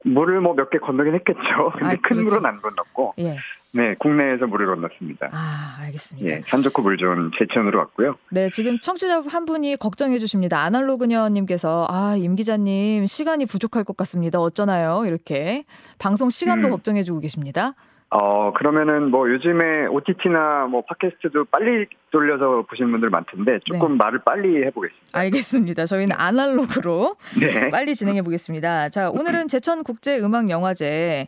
물을 0.04 0.40
뭐 0.40 0.54
몇 0.54 0.70
개 0.70 0.78
건너긴 0.78 1.14
했겠죠. 1.16 1.40
근데 1.76 1.88
아, 1.88 1.90
큰 2.02 2.16
그렇죠. 2.16 2.22
물은 2.36 2.46
안 2.46 2.62
건넜고. 2.62 3.14
예. 3.18 3.36
네, 3.76 3.94
국내에서 3.98 4.46
물을 4.46 4.66
건넜습니다. 4.66 5.28
아, 5.32 5.76
알겠습니다. 5.82 6.30
예, 6.30 6.40
산 6.46 6.62
좋고 6.62 6.80
물 6.80 6.96
좋은 6.96 7.30
제천으로 7.38 7.78
왔고요. 7.78 8.16
네, 8.30 8.48
지금 8.48 8.78
청취자 8.78 9.22
한 9.28 9.44
분이 9.44 9.76
걱정해 9.76 10.18
주십니다. 10.18 10.62
아날로그녀님께서 10.62 11.86
아, 11.90 12.16
임 12.16 12.36
기자님 12.36 13.04
시간이 13.04 13.44
부족할 13.44 13.84
것 13.84 13.96
같습니다. 13.98 14.40
어쩌나요? 14.40 15.04
이렇게 15.06 15.64
방송 15.98 16.30
시간도 16.30 16.68
음. 16.68 16.70
걱정해 16.70 17.02
주고 17.02 17.20
계십니다. 17.20 17.74
어, 18.08 18.52
그러면은 18.54 19.10
뭐 19.10 19.28
요즘에 19.28 19.86
OTT나 19.90 20.68
뭐 20.70 20.82
팟캐스트도 20.82 21.46
빨리 21.46 21.86
돌려서 22.12 22.64
보시는 22.70 22.92
분들 22.92 23.10
많던데 23.10 23.58
조금 23.64 23.92
네. 23.92 23.96
말을 23.96 24.20
빨리 24.24 24.64
해보겠습니다. 24.64 25.18
알겠습니다. 25.18 25.86
저희는 25.86 26.16
아날로그로 26.16 27.16
네. 27.40 27.68
빨리 27.70 27.94
진행해 27.94 28.22
보겠습니다. 28.22 28.88
자, 28.90 29.10
오늘은 29.10 29.48
제천 29.48 29.82
국제 29.82 30.18
음악 30.20 30.48
영화제 30.48 31.26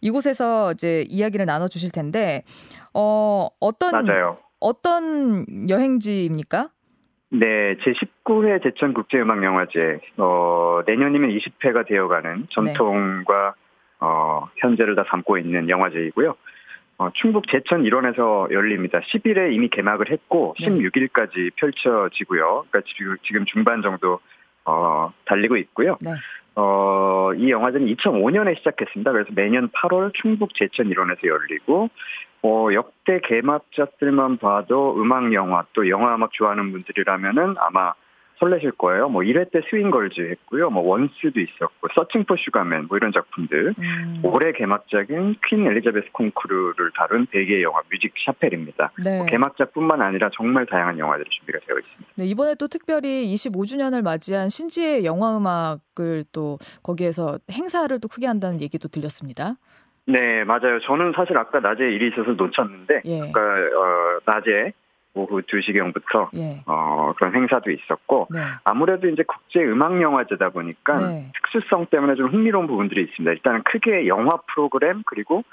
이곳에서 0.00 0.72
이제 0.72 1.04
이야기를 1.08 1.46
나눠 1.46 1.68
주실 1.68 1.90
텐데 1.90 2.42
어, 2.94 3.48
어떤 3.60 4.06
맞아요. 4.06 4.38
어떤 4.60 5.44
여행지입니까? 5.68 6.70
네, 7.30 7.76
제 7.84 7.92
19회 7.92 8.62
제천 8.62 8.94
국제음악영화제, 8.94 10.00
어, 10.16 10.80
내년이면 10.86 11.30
20회가 11.30 11.86
되어가는 11.86 12.46
전통과 12.50 13.54
네. 13.54 13.68
어, 14.00 14.48
현재를 14.56 14.94
다 14.94 15.04
담고 15.04 15.36
있는 15.36 15.68
영화제이고요. 15.68 16.34
어, 16.98 17.10
충북 17.14 17.46
제천 17.48 17.84
일원에서 17.84 18.48
열립니다. 18.50 19.00
10일에 19.00 19.52
이미 19.52 19.68
개막을 19.68 20.10
했고 20.10 20.54
네. 20.58 20.66
16일까지 20.66 21.52
펼쳐지고요. 21.56 22.64
그러니까 22.70 22.80
지금, 22.96 23.16
지금 23.24 23.44
중반 23.44 23.82
정도 23.82 24.20
어, 24.64 25.12
달리고 25.26 25.56
있고요. 25.58 25.96
네. 26.00 26.10
어, 26.60 27.32
이 27.34 27.52
영화제는 27.52 27.86
2005년에 27.94 28.58
시작했습니다. 28.58 29.12
그래서 29.12 29.30
매년 29.32 29.68
8월 29.68 30.12
충북 30.20 30.54
제천 30.54 30.88
일원에서 30.88 31.20
열리고 31.24 31.88
어, 32.42 32.68
역대 32.72 33.20
개막작들만 33.22 34.38
봐도 34.38 35.00
음악 35.00 35.32
영화 35.34 35.64
또 35.72 35.88
영화 35.88 36.16
음악 36.16 36.32
좋아하는 36.32 36.72
분들이라면은 36.72 37.54
아마 37.58 37.92
설레실 38.38 38.72
거예요. 38.72 39.08
뭐 39.08 39.22
1회 39.22 39.50
때 39.50 39.60
스윙걸즈 39.68 40.20
했고요. 40.20 40.70
뭐 40.70 40.82
원스도 40.82 41.40
있었고 41.40 41.88
서칭 41.94 42.24
포 42.24 42.36
슈가맨 42.36 42.86
뭐 42.88 42.96
이런 42.96 43.12
작품들. 43.12 43.74
음. 43.78 44.20
올해 44.22 44.52
개막작인 44.52 45.36
퀸 45.46 45.66
엘리자베스 45.66 46.08
콩쿠르를 46.12 46.92
다룬 46.96 47.26
벨기에 47.26 47.62
영화 47.62 47.80
뮤직 47.90 48.12
샤펠입니다. 48.24 48.92
네. 49.04 49.18
뭐 49.18 49.26
개막작뿐만 49.26 50.00
아니라 50.00 50.30
정말 50.32 50.66
다양한 50.66 50.98
영화들이 50.98 51.28
준비가 51.30 51.58
되어 51.66 51.78
있습니다. 51.78 52.12
네, 52.16 52.26
이번에 52.26 52.54
또 52.54 52.68
특별히 52.68 53.32
25주년을 53.34 54.02
맞이한 54.02 54.48
신지의 54.48 55.04
영화 55.04 55.36
음악을 55.36 56.24
또 56.32 56.58
거기에서 56.82 57.38
행사를 57.50 57.98
또 58.00 58.08
크게 58.08 58.26
한다는 58.26 58.60
얘기도 58.60 58.88
들렸습니다. 58.88 59.54
네, 60.06 60.42
맞아요. 60.44 60.80
저는 60.80 61.12
사실 61.14 61.36
아까 61.36 61.60
낮에 61.60 61.84
일이 61.84 62.08
있어서 62.08 62.30
놓쳤는데, 62.32 63.02
예. 63.04 63.20
아까 63.20 63.40
어, 63.40 64.20
낮에 64.24 64.72
오후 65.14 65.42
2시경부터 65.42 66.28
예. 66.36 66.62
어, 66.66 67.12
그런 67.16 67.34
행사도 67.34 67.70
있었고 67.70 68.28
네. 68.30 68.40
아무래도 68.64 69.08
이제 69.08 69.22
국제 69.26 69.60
음악 69.64 70.00
영화제다 70.00 70.50
보니까 70.50 70.96
네. 70.96 71.32
특수성 71.34 71.86
때문에 71.86 72.14
좀 72.14 72.28
흥미로운 72.28 72.66
부분들이 72.66 73.02
있습니다. 73.02 73.30
일단은 73.32 73.62
크게 73.64 74.06
영화 74.06 74.38
프로그램 74.54 75.02
그리고 75.06 75.44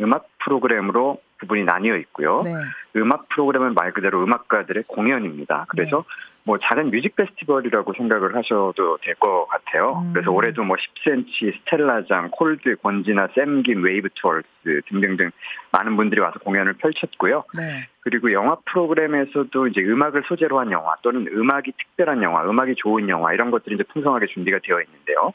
음악 0.00 0.26
프로그램으로 0.44 1.20
부분이 1.38 1.64
나뉘어 1.64 1.96
있고요. 1.96 2.42
네. 2.44 2.52
음악 2.96 3.28
프로그램은 3.28 3.74
말 3.74 3.92
그대로 3.92 4.22
음악가들의 4.22 4.84
공연입니다. 4.86 5.66
그래서 5.68 5.98
네. 5.98 6.34
뭐 6.46 6.58
작은 6.58 6.90
뮤직 6.90 7.16
페스티벌이라고 7.16 7.94
생각을 7.94 8.36
하셔도 8.36 8.98
될 9.02 9.14
것 9.14 9.46
같아요. 9.48 10.02
음. 10.04 10.12
그래서 10.12 10.30
올해도 10.30 10.62
뭐 10.64 10.76
10cm, 10.76 11.58
스텔라장, 11.60 12.30
콜드, 12.32 12.76
권진아, 12.82 13.28
샘김, 13.34 13.82
웨이브 13.82 14.10
투 14.14 14.23
어스 14.23 14.44
등등등 14.88 15.30
많은 15.72 15.96
분들이 15.96 16.20
와서 16.20 16.38
공연을 16.40 16.74
펼쳤고요. 16.74 17.44
네. 17.56 17.88
그리고 18.00 18.32
영화 18.32 18.56
프로그램에서도 18.66 19.66
이제 19.68 19.80
음악을 19.80 20.24
소재로 20.28 20.58
한 20.60 20.70
영화 20.70 20.94
또는 21.02 21.26
음악이 21.32 21.72
특별한 21.72 22.22
영화, 22.22 22.44
음악이 22.44 22.74
좋은 22.76 23.08
영화 23.08 23.32
이런 23.32 23.50
것들이 23.50 23.76
이제 23.76 23.84
풍성하게 23.84 24.26
준비가 24.26 24.58
되어 24.62 24.82
있는데요. 24.82 25.32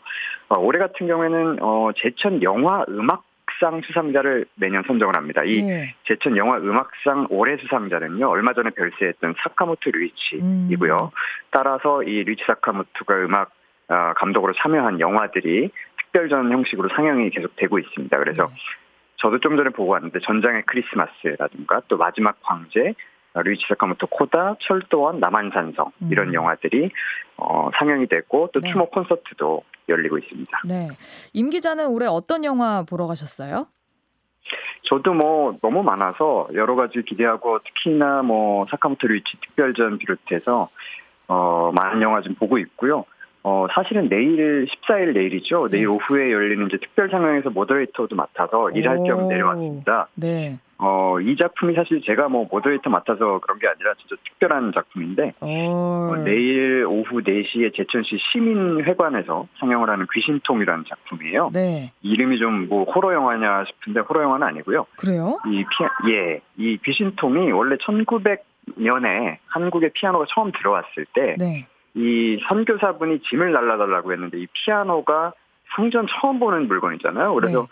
어, 0.50 0.58
올해 0.60 0.78
같은 0.78 1.08
경우에는 1.08 1.58
어, 1.62 1.90
제천 1.98 2.44
영화 2.44 2.86
음악 2.90 3.24
음악상 3.60 3.82
수상자를 3.82 4.46
매년 4.56 4.84
선정을 4.88 5.16
합니다. 5.16 5.44
이 5.44 5.62
네. 5.62 5.94
제천 6.06 6.38
영화 6.38 6.58
음악상 6.58 7.28
올해 7.30 7.58
수상자는요, 7.58 8.28
얼마 8.28 8.54
전에 8.54 8.72
별세했던 8.72 9.36
사카모토 9.44 9.92
류이치이고요. 9.92 11.12
음. 11.14 11.18
따라서 11.52 12.02
이 12.04 12.24
류이치 12.24 12.44
사카모토가 12.48 13.16
음악 13.26 13.52
어, 13.90 14.14
감독으로 14.16 14.54
참여한 14.54 15.00
영화들이 15.00 15.70
특별전 15.98 16.52
형식으로 16.52 16.90
상영이 16.90 17.30
계속되고 17.32 17.80
있습니다. 17.80 18.18
그래서 18.18 18.48
네. 18.48 18.56
저도 19.18 19.40
좀 19.40 19.58
전에 19.58 19.70
보고 19.70 19.92
왔는데 19.92 20.20
전장의 20.20 20.64
크리스마스라든가 20.66 21.82
또 21.88 21.98
마지막 21.98 22.38
황제, 22.42 22.94
류이치 23.36 23.66
사카모토 23.70 24.08
코다, 24.08 24.56
철도원, 24.60 25.20
남한산성 25.20 25.92
이런 26.10 26.30
음. 26.30 26.34
영화들이 26.34 26.90
어, 27.38 27.70
상영이 27.78 28.08
됐고 28.08 28.50
또 28.54 28.60
네. 28.60 28.72
추모 28.72 28.90
콘서트도 28.90 29.64
열리고 29.88 30.18
있습니다. 30.18 30.62
네. 30.68 30.90
임 31.34 31.50
기자는 31.50 31.88
올해 31.88 32.08
어떤 32.08 32.44
영화 32.44 32.84
보러 32.84 33.08
가셨어요? 33.08 33.68
저도 34.84 35.14
뭐 35.14 35.58
너무 35.62 35.84
많아서 35.84 36.48
여러 36.54 36.76
가지 36.76 37.02
기대하고 37.04 37.60
특히나 37.60 38.24
뭐 38.24 38.66
사카모토 38.72 39.08
류이치 39.08 39.38
특별전 39.42 40.00
비롯해서 40.00 40.70
어 41.28 41.72
많은 41.76 42.02
영화 42.02 42.22
좀 42.22 42.34
보고 42.36 42.58
있고요. 42.58 43.06
어, 43.44 43.68
사실은 43.74 44.10
내일 44.10 44.66
14일 44.66 45.14
내일이죠. 45.14 45.70
내일 45.70 45.86
네. 45.86 45.90
오후에 45.90 46.32
열리는 46.32 46.66
이제 46.68 46.78
특별 46.78 47.10
상영에서 47.10 47.52
moderator도 47.52 48.16
맡아서 48.16 48.70
일할 48.72 49.04
겸 49.04 49.28
내려왔습니다. 49.28 50.08
네. 50.16 50.60
어, 50.82 51.20
이 51.20 51.36
작품이 51.36 51.74
사실 51.76 52.02
제가 52.02 52.30
뭐 52.30 52.48
moderator 52.50 52.90
맡아서 52.90 53.40
그런 53.40 53.60
게 53.60 53.68
아니라 53.68 53.94
진짜 53.96 54.16
특별한 54.24 54.72
작품인데, 54.74 55.34
어, 55.42 56.16
내일 56.24 56.86
오후 56.88 57.22
4시에 57.22 57.76
제천시 57.76 58.18
시민회관에서 58.32 59.48
상영을 59.60 59.90
하는 59.90 60.08
귀신통이라는 60.14 60.86
작품이에요. 60.88 61.50
네. 61.54 61.92
이름이 62.02 62.40
좀 62.40 62.68
뭐 62.70 62.84
호러 62.84 63.14
영화냐 63.14 63.66
싶은데 63.66 64.02
호러 64.02 64.24
영화는 64.24 64.48
아니고요. 64.48 64.86
그래요? 64.98 65.38
이 65.48 65.64
피, 65.64 66.12
예, 66.12 66.42
이 66.58 66.78
귀신통이 66.84 67.52
원래 67.52 67.76
1900년에 67.78 69.38
한국에 69.48 69.90
피아노가 69.94 70.26
처음 70.30 70.52
들어왔을 70.52 71.06
때, 71.14 71.36
네. 71.38 71.68
이 71.96 72.40
선교사분이 72.48 73.22
짐을 73.30 73.52
날라달라고 73.52 74.14
했는데 74.14 74.40
이 74.40 74.48
피아노가 74.54 75.34
상전 75.76 76.08
처음 76.08 76.40
보는 76.40 76.68
물건이잖아요. 76.68 77.34
그래서 77.34 77.62
네. 77.62 77.68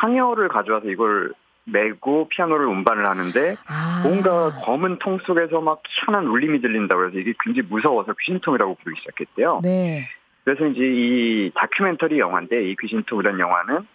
상여를 0.00 0.48
가져와서 0.48 0.88
이걸 0.88 1.32
메고 1.64 2.28
피아노를 2.28 2.66
운반을 2.66 3.06
하는데 3.06 3.56
아. 3.66 4.02
뭔가 4.04 4.50
검은 4.64 4.98
통 4.98 5.18
속에서 5.18 5.60
막 5.60 5.82
희한한 5.88 6.26
울림이 6.26 6.60
들린다고 6.60 7.06
해서 7.06 7.18
이게 7.18 7.32
굉장히 7.42 7.68
무서워서 7.68 8.14
귀신통이라고 8.20 8.76
부르기 8.82 9.00
시작했대요. 9.00 9.60
네. 9.62 10.08
그래서 10.44 10.66
이제 10.66 10.82
이 10.84 11.50
다큐멘터리 11.54 12.18
영화인데 12.18 12.70
이 12.70 12.76
귀신통이라는 12.76 13.40
영화는 13.40 13.86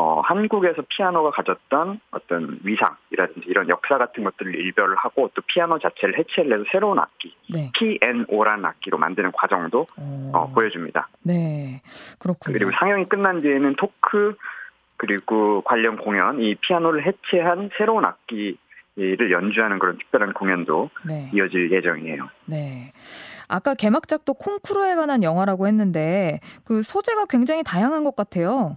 어, 0.00 0.20
한국에서 0.20 0.82
피아노가 0.88 1.32
가졌던 1.32 1.98
어떤 2.12 2.60
위상이라든지 2.62 3.48
이런 3.48 3.68
역사 3.68 3.98
같은 3.98 4.22
것들을 4.22 4.54
일별을 4.54 4.94
하고 4.96 5.28
또 5.34 5.42
피아노 5.48 5.80
자체를 5.80 6.16
해체를 6.16 6.52
해서 6.52 6.64
새로운 6.70 7.00
악기, 7.00 7.34
네. 7.52 7.72
P&O라는 7.76 8.64
악기로 8.64 8.96
만드는 8.96 9.32
과정도 9.32 9.88
어, 9.96 10.30
어 10.32 10.52
보여줍니다. 10.52 11.08
네, 11.24 11.82
그렇군요. 12.20 12.56
그리고 12.56 12.70
상영이 12.78 13.06
끝난 13.08 13.40
뒤에는 13.40 13.74
토크 13.74 14.36
그리고 14.98 15.62
관련 15.62 15.96
공연, 15.96 16.42
이 16.42 16.54
피아노를 16.56 17.06
해체한 17.06 17.70
새로운 17.78 18.04
악기를 18.04 19.30
연주하는 19.30 19.78
그런 19.78 19.96
특별한 19.96 20.34
공연도 20.34 20.90
네. 21.06 21.30
이어질 21.32 21.70
예정이에요. 21.70 22.28
네. 22.46 22.92
아까 23.48 23.74
개막작도 23.74 24.34
콩쿠르에 24.34 24.96
관한 24.96 25.22
영화라고 25.22 25.66
했는데 25.66 26.40
그 26.66 26.82
소재가 26.82 27.26
굉장히 27.30 27.62
다양한 27.62 28.04
것 28.04 28.14
같아요. 28.14 28.76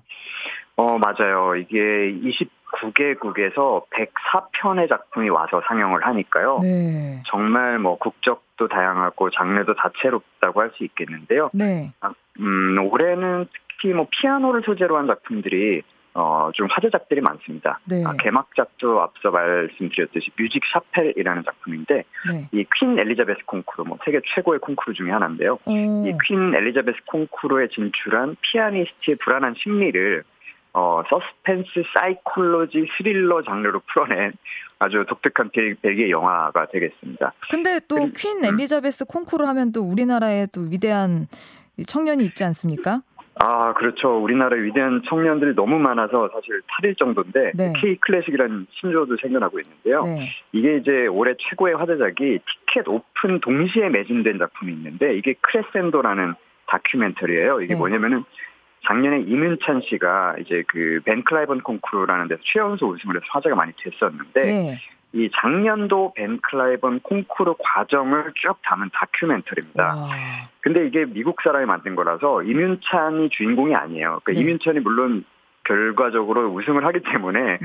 어, 0.78 0.98
맞아요. 0.98 1.56
이게 1.56 1.78
29개국에서 1.80 3.84
104편의 3.90 4.90
작품이 4.90 5.30
와서 5.30 5.62
상영을 5.68 6.06
하니까요. 6.06 6.60
네. 6.62 7.22
정말 7.28 7.80
뭐 7.80 7.98
국적도 7.98 8.68
다양하고 8.68 9.30
장르도 9.32 9.76
다채롭다고 9.76 10.62
할 10.62 10.72
수 10.78 10.84
있겠는데요. 10.86 11.50
네. 11.54 11.92
아, 12.00 12.14
음, 12.40 12.78
올해는 12.92 13.48
특히 13.82 13.94
뭐 13.94 14.08
피아노를 14.10 14.62
소재로 14.66 14.98
한 14.98 15.08
작품들이 15.08 15.82
어, 16.13 16.50
좀 16.54 16.67
화제작들이 16.69 17.21
많습니다. 17.21 17.80
네. 17.86 18.04
아, 18.06 18.13
개막작도 18.19 19.02
앞서 19.02 19.32
말씀드렸듯이 19.32 20.30
Music 20.38 20.62
Chapel이라는 20.74 21.44
작품인데, 21.45 22.04
네. 22.29 22.50
이 22.52 22.61
퀸 22.61 23.00
엘리자베스 23.00 23.40
콩쿠르, 23.46 23.88
뭐 23.88 23.98
세계 24.04 24.19
최고의 24.36 24.60
콩쿠르 24.60 24.94
중에 24.94 25.10
하나인데요. 25.12 25.60
이 25.67 26.13
퀸 26.27 26.54
엘리자베스 26.54 26.98
콩쿠르에 27.06 27.69
진출한 27.69 28.36
피아니스트의 28.42 29.17
불안한 29.23 29.56
심리를 29.58 30.23
어, 30.73 31.04
서스펜스, 31.10 31.69
사이콜로지, 31.98 32.88
스릴러 32.98 33.44
장르로 33.44 33.81
풀어낸 33.92 34.31
아주 34.79 35.06
독특한 35.08 35.50
벨기에 35.81 36.10
영화가 36.10 36.67
되겠습니다. 36.71 37.33
근데 37.50 37.79
또 37.88 37.96
퀸 38.15 38.44
엘리자베스 38.44 39.06
콩쿠르 39.06 39.46
하면 39.46 39.71
또 39.71 39.81
우리나라에 39.81 40.48
또 40.54 40.62
위대한 40.62 41.27
청년이 41.88 42.23
있지 42.25 42.44
않습니까? 42.44 43.02
아, 43.40 43.73
그렇죠. 43.73 44.21
우리나라의 44.21 44.63
위대한 44.63 45.02
청년들이 45.08 45.56
너무 45.56 45.79
많아서 45.79 46.29
사실 46.34 46.62
탈일 46.67 46.96
정도인데 46.96 47.54
네. 47.56 47.73
K 47.79 47.96
클래식이라는 47.98 48.67
신조어도 48.71 49.17
생겨나고 49.21 49.60
있는데요. 49.60 50.02
네. 50.02 50.29
이게 50.52 50.77
이제 50.77 51.08
올해 51.08 51.34
최고의 51.38 51.75
화제작이 51.75 52.40
티켓 52.67 52.88
오픈 52.88 53.40
동시에 53.40 53.90
매진된 53.90 54.38
작품이 54.38 54.73
있는데 54.73 55.15
이게 55.15 55.34
크레센도라는 55.42 56.34
다큐멘터리예요. 56.67 57.62
이게 57.62 57.73
네. 57.73 57.79
뭐냐면은 57.79 58.23
작년에 58.86 59.21
임윤찬 59.21 59.82
씨가 59.82 60.36
이제 60.40 60.63
그 60.67 61.00
반 61.06 61.17
클라이번 61.17 61.62
콩쿠르라는 61.62 62.27
데서 62.27 62.42
최연소 62.44 62.88
우승을 62.88 63.15
해서 63.15 63.25
화제가 63.29 63.56
많이 63.56 63.71
됐었는데 63.77 64.42
네. 64.42 64.77
이 65.14 65.30
작년도 65.42 66.14
벤 66.16 66.40
클라이번 66.42 67.02
콩쿠르 67.02 67.56
과정을 67.60 68.32
쭉 68.36 68.58
담은 68.64 68.90
다큐멘터리입니다. 68.94 69.84
와. 69.84 70.10
근데 70.62 70.88
이게 70.88 71.06
미국 71.06 71.42
사람이 71.42 71.66
만든 71.66 71.96
거라서 71.96 72.44
이문찬이 72.44 73.30
주인공이 73.30 73.76
아니에요. 73.76 74.22
그러니까 74.24 74.32
네. 74.34 74.40
이문찬이 74.40 74.80
물론 74.80 75.26
결과적으로 75.66 76.50
우승을 76.54 76.86
하기 76.86 77.02
때문에 77.02 77.40
네. 77.42 77.60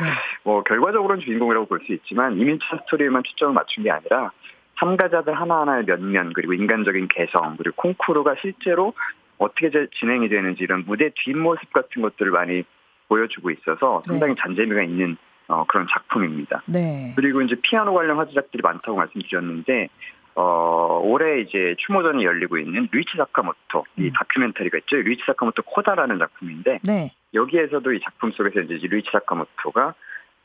뭐 0.45 0.63
결과적으로는 0.65 1.25
주인공이라고 1.25 1.67
볼 1.67 1.81
수 1.87 1.93
있지만 1.93 2.37
이민찬 2.37 2.81
스토리에만 2.85 3.23
초점을 3.23 3.55
맞춘 3.55 3.85
게 3.85 3.91
아니라 3.91 4.33
참가자들 4.79 5.33
하나하나의 5.33 5.85
면면 5.87 6.33
그리고 6.33 6.53
인간적인 6.53 7.09
개성 7.09 7.57
그리고 7.57 7.77
콩쿠르가 7.77 8.35
실제로 8.41 8.93
어떻게 9.39 9.71
진행이 9.99 10.29
되는지 10.29 10.65
이런 10.65 10.85
무대 10.87 11.11
뒷모습 11.15 11.73
같은 11.73 12.03
것들을 12.03 12.33
많이 12.33 12.65
보여주고 13.09 13.51
있어서 13.51 14.03
상당히 14.05 14.35
네. 14.35 14.41
잔재미가 14.43 14.83
있는 14.83 15.17
어, 15.49 15.65
그런 15.67 15.87
작품입니다. 15.91 16.63
네. 16.67 17.13
그리고 17.17 17.41
이제 17.43 17.57
피아노 17.63 17.95
관련 17.95 18.19
화제작들이 18.19 18.63
많다고 18.63 18.97
말씀드렸는데 18.97 19.89
어, 20.35 21.01
올해 21.03 21.41
이제 21.41 21.75
추모전이 21.79 22.25
열리고 22.25 22.59
있는 22.59 22.89
루이치 22.93 23.17
사카모토 23.17 23.85
이 23.99 24.03
음. 24.03 24.13
다큐멘터리가 24.13 24.79
있죠. 24.79 24.97
루이치 24.97 25.23
사카모토 25.27 25.63
코다라는 25.63 26.19
작품인데 26.19 26.81
네. 26.83 27.13
여기에서도 27.33 27.93
이 27.93 28.01
작품 28.01 28.33
속에서 28.33 28.61
이제 28.61 28.87
루이치 28.87 29.09
사카모토가 29.13 29.95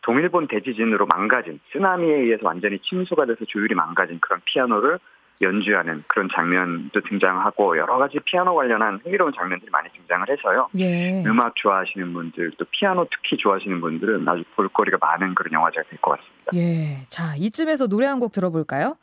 동일본 0.04 0.48
대지진으로 0.48 1.08
망가진 1.08 1.60
쓰나미에 1.72 2.16
의해서 2.16 2.48
완전히 2.48 2.80
침수가 2.80 3.26
돼서 3.26 3.46
조율이 3.46 3.76
망가진 3.76 4.20
그런 4.20 4.42
피아노를 4.46 5.00
연주하는 5.42 6.04
그런 6.08 6.30
장면도 6.34 7.02
등장하고 7.02 7.78
여러 7.78 7.98
가지 7.98 8.20
피아노 8.26 8.56
관련한 8.56 9.00
흥미로운 9.04 9.34
장면들이 9.36 9.70
많이 9.72 9.90
등장을 9.92 10.30
해서요. 10.30 10.66
예. 10.78 11.24
음악 11.26 11.56
좋아하시는 11.56 12.14
분들 12.14 12.52
또 12.58 12.66
피아노 12.72 13.08
특히 13.12 13.38
좋아하시는 13.38 13.82
분들은 13.82 14.28
아주 14.28 14.44
볼거리가 14.56 14.98
많은 15.02 15.34
그런 15.36 15.54
영화제가 15.54 15.88
될 15.90 16.00
것 16.00 16.12
같습니다. 16.20 16.52
예. 16.56 17.02
자, 17.08 17.36
이쯤에서 17.38 17.88
노래 17.88 18.06
한 18.08 18.20
곡 18.20 18.32
들어볼까요? 18.34 18.96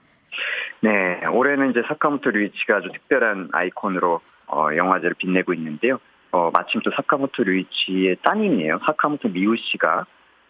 네. 0.81 1.27
올해는 1.27 1.71
이제 1.71 1.83
사카모토 1.89 2.31
류이치가 2.31 2.77
아주 2.77 2.89
특별한 2.93 3.49
아이콘으로 3.53 4.21
어, 4.47 4.69
영화제를 4.77 5.17
빛내고 5.19 5.53
있는데요. 5.55 5.99
어, 6.31 6.51
마침 6.55 6.81
또 6.85 6.91
사카모토 6.95 7.43
류이치의 7.43 8.19
따님이에요. 8.23 8.79
사카모토 8.87 9.31
미우 9.31 9.57
씨가 9.57 10.07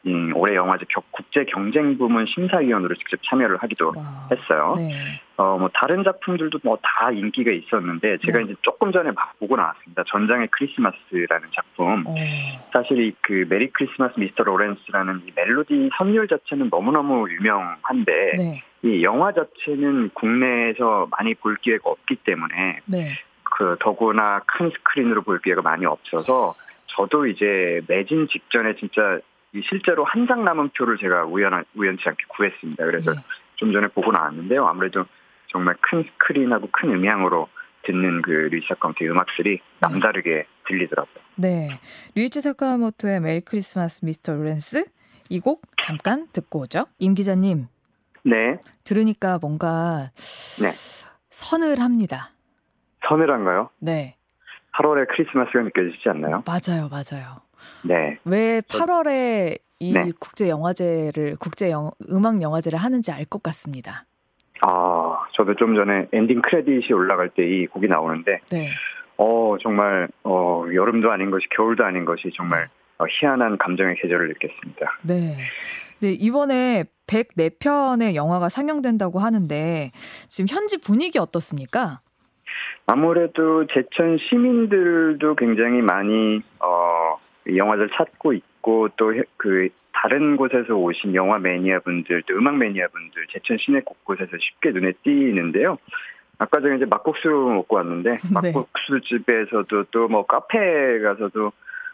음, 0.06 0.32
올해 0.36 0.54
영화제 0.54 0.84
국제 1.10 1.44
경쟁 1.44 1.98
부문 1.98 2.26
심사위원으로 2.26 2.94
직접 2.94 3.20
참여를 3.24 3.56
하기도 3.58 3.92
와, 3.96 4.28
했어요. 4.30 4.74
네. 4.76 5.20
어, 5.36 5.56
뭐 5.58 5.68
다른 5.74 6.02
작품들도 6.04 6.58
뭐 6.62 6.78
다 6.82 7.10
인기가 7.12 7.50
있었는데 7.50 8.18
제가 8.24 8.38
네. 8.38 8.44
이제 8.44 8.54
조금 8.62 8.92
전에 8.92 9.10
보고 9.38 9.56
나왔습니다. 9.56 10.04
전장의 10.08 10.48
크리스마스라는 10.50 11.48
작품. 11.54 12.06
오. 12.06 12.10
어. 12.10 12.14
사실 12.72 13.00
이 13.00 13.12
그 13.22 13.44
Merry 13.48 13.68
Christmas 13.70 14.18
Mr. 14.18 14.44
Lawrence라는 14.44 15.22
이 15.26 15.32
멜로디 15.34 15.90
선율 15.98 16.28
자체는 16.28 16.68
너무너무 16.70 17.28
유명한데 17.30 18.32
네. 18.36 18.62
이 18.82 19.02
영화 19.02 19.32
자체는 19.32 20.10
국내에서 20.14 21.08
많이 21.10 21.34
볼 21.34 21.56
기회가 21.56 21.90
없기 21.90 22.16
때문에 22.24 22.80
네. 22.86 23.12
그 23.42 23.76
더구나 23.80 24.40
큰 24.46 24.70
스크린으로 24.70 25.22
볼 25.22 25.40
기회가 25.40 25.62
많이 25.62 25.84
없어서 25.84 26.54
저도 26.86 27.26
이제 27.26 27.80
매진 27.88 28.28
직전에 28.28 28.76
진짜 28.76 29.18
실제로 29.68 30.04
한 30.04 30.26
장 30.26 30.44
남은 30.44 30.70
표를 30.76 30.98
제가 30.98 31.24
우연 31.24 31.64
우연치 31.74 32.02
않게 32.06 32.24
구했습니다. 32.28 32.84
그래서 32.84 33.12
네. 33.14 33.20
좀 33.56 33.72
전에 33.72 33.88
보고 33.88 34.12
나왔는데요. 34.12 34.66
아무래도 34.66 35.04
정말 35.48 35.76
큰 35.80 36.04
스크린하고 36.04 36.68
큰 36.70 36.90
음향으로 36.90 37.48
듣는 37.84 38.20
그 38.22 38.30
류이치 38.30 38.66
사카모토의 38.68 39.10
음악들이 39.10 39.56
네. 39.56 39.62
남다르게 39.80 40.46
들리더라고요. 40.66 41.24
네, 41.36 41.68
류이치 42.14 42.42
사카모토의 42.42 43.20
Merry 43.20 43.40
Christmas 43.40 44.04
Mr. 44.04 44.34
Lawrence 44.34 44.84
이 45.30 45.40
곡 45.40 45.62
잠깐 45.82 46.26
듣고 46.32 46.60
오죠. 46.60 46.86
임 46.98 47.14
기자님. 47.14 47.66
네. 48.24 48.58
들으니까 48.84 49.38
뭔가 49.40 50.10
네. 50.60 50.68
서늘합니다. 51.30 52.30
서늘한가요? 53.08 53.70
네. 53.78 54.16
8월의 54.74 55.06
크리스마스가 55.08 55.62
느껴지지 55.62 56.08
않나요? 56.10 56.42
맞아요, 56.46 56.88
맞아요. 56.90 57.40
네. 57.84 58.18
왜 58.24 58.60
8월에 58.62 59.58
이 59.80 59.92
네. 59.92 60.10
국제 60.20 60.48
영화제를 60.48 61.36
국제 61.40 61.70
영, 61.70 61.90
음악 62.10 62.42
영화제를 62.42 62.78
하는지 62.78 63.12
알 63.12 63.24
것 63.24 63.42
같습니다. 63.42 64.04
아, 64.62 65.18
저도 65.34 65.54
좀 65.54 65.76
전에 65.76 66.08
엔딩 66.12 66.42
크레딧이 66.42 66.92
올라갈 66.92 67.28
때 67.28 67.42
이 67.44 67.66
곡이 67.66 67.86
나오는데 67.86 68.40
네. 68.50 68.70
어, 69.16 69.56
정말 69.62 70.08
어, 70.24 70.64
여름도 70.72 71.10
아닌 71.12 71.30
것이 71.30 71.46
겨울도 71.56 71.84
아닌 71.84 72.04
것이 72.04 72.30
정말 72.34 72.68
어, 72.98 73.04
희한한 73.08 73.58
감정의 73.58 73.96
계절을 74.02 74.28
느꼈습니다. 74.28 74.98
네. 75.02 75.36
네, 76.00 76.12
이번에 76.12 76.84
104편의 77.06 78.14
영화가 78.14 78.48
상영된다고 78.48 79.18
하는데 79.18 79.90
지금 80.28 80.46
현지 80.48 80.76
분위기 80.78 81.18
어떻습니까? 81.18 82.00
아무래도 82.86 83.66
제천 83.66 84.18
시민들도 84.18 85.34
굉장히 85.36 85.82
많이 85.82 86.40
어 86.60 86.87
영화를 87.56 87.90
찾고 87.96 88.32
있고 88.34 88.88
또 88.96 89.12
그 89.36 89.68
다른 89.92 90.36
곳에서 90.36 90.74
오신 90.74 91.14
영화 91.14 91.38
매니아분들 91.38 92.22
또 92.28 92.34
음악 92.34 92.56
매니아분들 92.56 93.26
제천 93.32 93.58
시내 93.58 93.80
곳곳에서 93.80 94.30
쉽게 94.38 94.70
눈에 94.70 94.92
띄는데요. 95.02 95.78
아까 96.38 96.60
전에 96.60 96.76
이제 96.76 96.84
막국수 96.84 97.28
먹고 97.28 97.76
왔는데 97.76 98.14
네. 98.42 98.52
막국수 98.52 99.00
집에서도 99.02 99.84
또 99.90 100.08
뭐 100.08 100.24
카페 100.26 101.00
가서도 101.00 101.52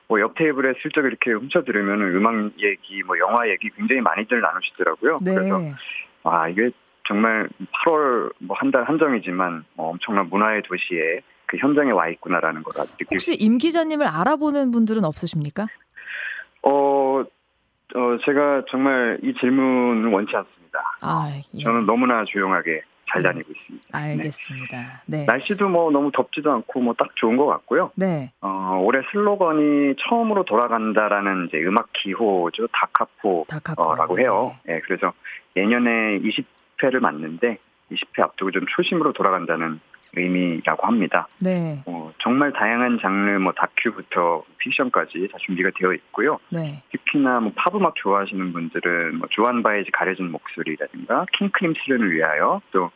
뭐 0.09 0.21
옆 0.21 0.35
테이블에 0.35 0.75
슬쩍 0.83 1.07
이렇게 1.07 1.33
훔쳐 1.33 1.63
들으면 1.65 2.03
음악 2.15 2.35
얘기, 2.61 3.03
뭐 3.05 3.19
영화 3.19 3.49
얘기 3.49 3.71
굉장히 3.71 4.03
많이들 4.03 4.39
나누시더라고요. 4.41 5.17
네. 5.25 5.35
그래서 5.35 5.61
아 6.25 6.49
이게 6.49 6.71
정말 7.09 7.49
8월 7.87 8.33
뭐 8.41 8.55
한 8.61 8.71
달 8.71 8.85
한정이지만 8.85 9.65
뭐 9.77 9.91
엄청난 9.91 10.29
문화의 10.29 10.61
도시에 10.63 11.21
그 11.47 11.57
현장에 11.59 11.90
와 11.90 12.09
있구나라는 12.09 12.62
걸 12.62 12.72
느낄 12.86 13.07
혹시 13.12 13.34
임 13.34 13.59
기자님을 13.59 14.07
알아보는 14.07 14.70
분들은 14.70 15.05
없으십니까? 15.05 15.66
어, 16.62 17.20
어 17.20 18.18
제가 18.24 18.62
정말 18.70 19.18
이 19.22 19.34
질문을 19.38 20.11
원치 20.11 20.34
않습니다. 20.34 20.80
아, 21.03 21.30
예. 21.55 21.62
저는 21.62 21.86
너무나 21.86 22.24
조용하게 22.24 22.82
잘 23.12 23.22
네. 23.22 23.28
다니고 23.28 23.53
있습니다. 23.53 23.86
알겠습니다. 23.92 25.03
네. 25.07 25.18
네. 25.18 25.24
날씨도 25.26 25.68
뭐 25.68 25.90
너무 25.90 26.11
덥지도 26.11 26.51
않고 26.51 26.80
뭐 26.80 26.95
딱 26.99 27.14
좋은 27.16 27.36
것 27.36 27.47
같고요. 27.47 27.92
네. 27.95 28.32
어, 28.40 28.80
올해 28.82 29.03
슬로건이 29.12 29.95
처음으로 30.09 30.45
돌아간다라는 30.45 31.47
이제 31.49 31.59
음악 31.64 31.92
기호죠. 31.92 32.66
다카포 32.72 33.47
라고 33.51 33.95
다카포. 33.97 34.18
해요. 34.18 34.57
네. 34.64 34.74
네. 34.74 34.80
그래서 34.86 35.12
예년에 35.57 36.20
20회를 36.20 36.99
맞는데 37.01 37.59
20회 37.92 38.20
앞두고 38.22 38.51
좀 38.51 38.64
초심으로 38.74 39.12
돌아간다는 39.12 39.78
의미라고 40.17 40.87
합니다. 40.87 41.29
네. 41.41 41.83
어, 41.87 42.12
정말 42.19 42.53
다양한 42.53 42.99
장르, 43.01 43.39
뭐 43.39 43.53
다큐부터 43.53 44.45
픽션까지 44.59 45.29
다 45.31 45.39
준비가 45.45 45.71
되어 45.79 45.93
있고요. 45.95 46.39
네. 46.51 46.83
특히나 46.91 47.41
뭐 47.41 47.53
팝음악 47.55 47.95
좋아하시는 47.97 48.53
분들은 48.53 49.19
뭐 49.19 49.29
조안 49.31 49.62
바에즈 49.62 49.91
가려진 49.93 50.31
목소리라든가 50.31 51.27
킹 51.39 51.75
크림슨을 51.75 52.12
위하여 52.12 52.61
또 52.73 52.91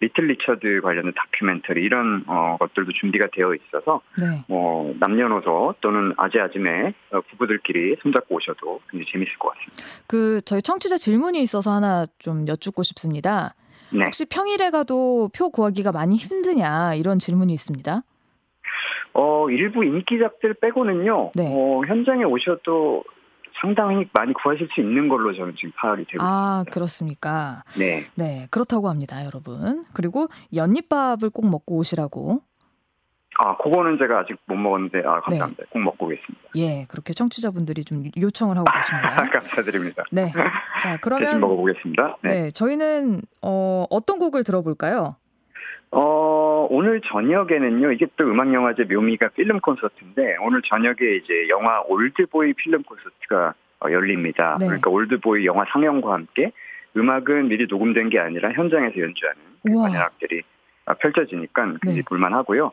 리틀 0.00 0.26
리처드 0.26 0.80
관련된 0.82 1.12
다큐멘터리 1.16 1.82
이런 1.82 2.24
어, 2.26 2.56
것들도 2.58 2.92
준비가 3.00 3.28
되어 3.32 3.54
있어서 3.54 4.02
네. 4.18 4.44
뭐 4.48 4.94
남녀노소 4.98 5.76
또는 5.80 6.12
아재아짐의 6.16 6.94
어, 7.12 7.20
부부들끼리 7.30 7.96
손잡고 8.02 8.36
오셔도 8.36 8.80
굉장히 8.90 9.10
재밌을 9.10 9.34
것 9.38 9.54
같습니다. 9.54 9.84
그 10.06 10.40
저희 10.42 10.60
청취자 10.60 10.96
질문이 10.96 11.40
있어서 11.42 11.70
하나 11.70 12.04
좀 12.18 12.46
여쭙고 12.46 12.82
싶습니다. 12.82 13.54
네. 13.94 14.06
혹시 14.06 14.24
평일에 14.26 14.70
가도 14.70 15.30
표 15.34 15.50
구하기가 15.50 15.92
많이 15.92 16.16
힘드냐 16.16 16.94
이런 16.94 17.18
질문이 17.18 17.52
있습니다. 17.52 18.02
어, 19.14 19.50
일부 19.50 19.84
인기작들 19.84 20.54
빼고는요. 20.54 21.30
네. 21.34 21.52
어, 21.54 21.82
현장에 21.86 22.24
오셔도 22.24 23.04
상당히 23.60 24.08
많이 24.12 24.32
구하실 24.34 24.68
수 24.74 24.80
있는 24.80 25.08
걸로 25.08 25.32
저는 25.32 25.54
지금 25.56 25.72
파악이 25.76 26.04
되고 26.06 26.22
아, 26.22 26.62
있습니다. 26.62 26.74
그렇습니까? 26.74 27.62
네. 27.78 28.00
네, 28.16 28.48
그렇다고 28.50 28.88
합니다, 28.88 29.24
여러분. 29.24 29.84
그리고 29.94 30.26
연잎밥을 30.54 31.30
꼭 31.30 31.48
먹고 31.48 31.76
오시라고 31.76 32.42
아, 33.38 33.56
그거는 33.56 33.98
제가 33.98 34.20
아직 34.20 34.36
못 34.46 34.56
먹었는데, 34.56 35.00
아, 35.00 35.20
감사합니다. 35.20 35.62
네. 35.64 35.68
꼭 35.70 35.78
먹고 35.80 36.06
오겠습니다. 36.06 36.44
예, 36.56 36.84
그렇게 36.88 37.12
청취자분들이 37.12 37.84
좀 37.84 38.04
요청을 38.20 38.56
하고 38.56 38.66
계십니다. 38.72 39.28
감사드립니다. 39.30 40.04
네. 40.12 40.26
자, 40.80 40.98
그러면. 41.00 41.40
먹어보겠습니다. 41.40 42.18
네. 42.22 42.28
네. 42.28 42.50
저희는, 42.50 43.22
어, 43.42 43.84
어떤 43.90 44.18
곡을 44.18 44.44
들어볼까요? 44.44 45.16
어, 45.90 46.66
오늘 46.70 47.00
저녁에는요, 47.00 47.92
이게 47.92 48.06
또 48.16 48.24
음악영화제 48.24 48.84
묘미가 48.84 49.28
필름 49.28 49.60
콘서트인데, 49.60 50.36
오늘 50.40 50.62
저녁에 50.62 50.94
이제 51.22 51.48
영화 51.48 51.82
올드보이 51.82 52.54
필름 52.54 52.82
콘서트가 52.82 53.54
어, 53.84 53.90
열립니다. 53.90 54.56
네. 54.58 54.66
그러니까 54.66 54.90
올드보이 54.90 55.46
영화 55.46 55.64
상영과 55.72 56.14
함께 56.14 56.52
음악은 56.96 57.48
미리 57.48 57.66
녹음된 57.68 58.08
게 58.10 58.18
아니라 58.18 58.52
현장에서 58.52 58.98
연주하는 58.98 59.42
관현악들이 59.64 60.42
어, 60.86 60.94
펼쳐지니까 60.94 61.64
굉장히 61.64 61.96
네. 61.96 62.02
볼만하고요. 62.06 62.72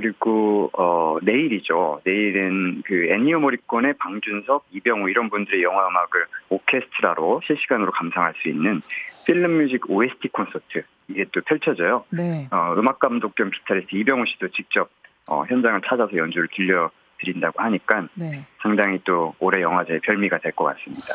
그리고 0.00 0.68
어 0.74 1.16
내일이죠. 1.22 2.02
내일은 2.04 2.82
그 2.84 3.08
엔니오 3.10 3.40
모리코네 3.40 3.94
방준석, 3.94 4.66
이병우 4.72 5.08
이런 5.08 5.30
분들의 5.30 5.62
영화 5.62 5.88
음악을 5.88 6.26
오케스트라로 6.50 7.40
실시간으로 7.46 7.92
감상할 7.92 8.34
수 8.42 8.48
있는 8.50 8.80
film 9.24 9.56
music 9.56 9.88
OST 9.90 10.28
콘서트 10.28 10.84
이게 11.08 11.24
또 11.32 11.40
펼쳐져요. 11.40 12.04
네. 12.10 12.46
어, 12.50 12.74
음악 12.76 12.98
감독 12.98 13.34
겸 13.36 13.50
기타리스트 13.50 13.96
이병우 13.96 14.26
씨도 14.26 14.48
직접 14.48 14.90
어, 15.30 15.44
현장을 15.48 15.80
찾아서 15.88 16.14
연주를 16.14 16.48
들려 16.54 16.90
드린다고 17.20 17.62
하니까 17.62 18.06
네. 18.16 18.44
상당히 18.60 19.00
또 19.04 19.34
올해 19.38 19.62
영화제의 19.62 20.00
별미가 20.00 20.40
될 20.40 20.52
것 20.52 20.64
같습니다. 20.76 21.14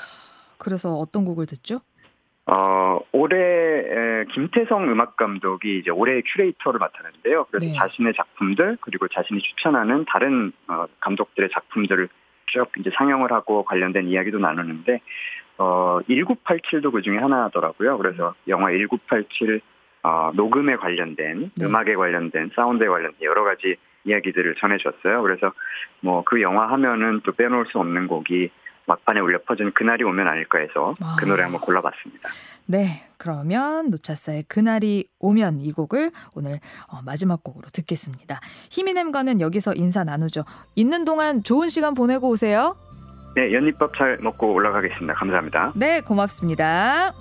그래서 0.58 0.94
어떤 0.94 1.24
곡을 1.24 1.46
듣죠? 1.46 1.82
어, 2.54 2.99
올해 3.14 3.38
에, 3.38 4.26
김태성 4.34 4.91
음악 4.91 5.16
감독이 5.16 5.80
이제 5.80 5.89
올해의 5.89 6.24
큐레이터를 6.26 6.80
맡았는데요. 6.80 7.45
그래서 7.49 7.66
네. 7.66 7.74
자신의 7.74 8.14
작품들 8.14 8.78
그리고 8.82 9.08
자신이 9.08 9.39
추천하는 9.39 10.04
다른 10.06 10.52
어, 10.68 10.86
감독들의 10.99 11.49
작품들을 11.54 12.10
쭉 12.47 12.68
이제 12.78 12.89
상영을 12.97 13.32
하고 13.32 13.64
관련된 13.64 14.08
이야기도 14.08 14.39
나누는데 14.39 14.99
어 15.58 15.99
1987도 16.10 16.91
그 16.91 17.02
중에 17.02 17.18
하나더라고요. 17.20 17.97
그래서 17.97 18.36
영화 18.49 18.72
1987 18.72 19.62
어, 20.04 20.32
녹음에 20.34 20.76
관련된 20.76 21.52
네. 21.56 21.66
음악에 21.66 21.95
관련된 21.95 22.52
사운드에 22.54 22.88
관련된 22.88 23.22
여러 23.22 23.45
가지 23.45 23.78
이야기들을 24.04 24.56
전해줬어요. 24.56 25.22
그래서 25.22 25.54
뭐 26.02 26.24
그 26.26 26.41
영화 26.41 26.70
하면은 26.72 27.22
또 27.24 27.32
빼놓을 27.32 27.68
수 27.68 27.80
없는 27.80 28.08
곡이 28.08 28.49
막판에 28.86 29.20
울려 29.20 29.40
퍼지는 29.44 29.74
그날이 29.74 30.04
오면 30.04 30.28
아닐까 30.28 30.60
해서 30.60 30.96
아. 31.02 31.16
그 31.20 31.26
노래 31.26 31.44
한번 31.44 31.62
골라봤습니다. 31.62 32.30
네, 32.66 33.04
그러면 33.18 33.90
노차사의 33.90 34.44
그날이 34.44 35.08
오면 35.20 35.60
이 35.60 35.72
곡을 35.72 36.12
오늘 36.34 36.60
어, 36.88 37.02
마지막 37.04 37.44
곡으로 37.44 37.68
듣겠습니다. 37.74 38.40
히미넴과는 38.70 39.42
여기서 39.42 39.74
인사 39.76 40.04
나누죠. 40.04 40.44
있는 40.76 41.06
동안 41.06 41.44
좋은 41.44 41.70
시간 41.70 41.94
보내고 41.94 42.30
오세요. 42.30 42.76
네, 43.36 43.54
연잎밥 43.54 43.96
잘 43.98 44.18
먹고 44.22 44.54
올라가겠습니다. 44.54 45.14
감사합니다. 45.14 45.72
네, 45.76 46.02
고맙습니다. 46.02 47.14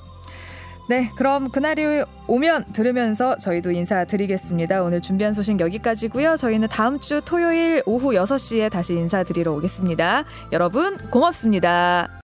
네, 0.91 1.09
그럼 1.15 1.51
그날이 1.53 2.03
오면 2.27 2.73
들으면서 2.73 3.39
저희도 3.39 3.71
인사드리겠습니다. 3.71 4.83
오늘 4.83 5.01
준비한 5.01 5.33
소식 5.33 5.61
여기까지고요. 5.61 6.37
저희는 6.37 6.67
다음 6.67 6.99
주 6.99 7.21
토요일 7.25 7.81
오후 7.87 8.09
6시에 8.15 8.73
다시 8.73 8.95
인사드리러 8.95 9.53
오겠습니다. 9.53 10.25
여러분 10.51 10.97
고맙습니다. 10.97 12.11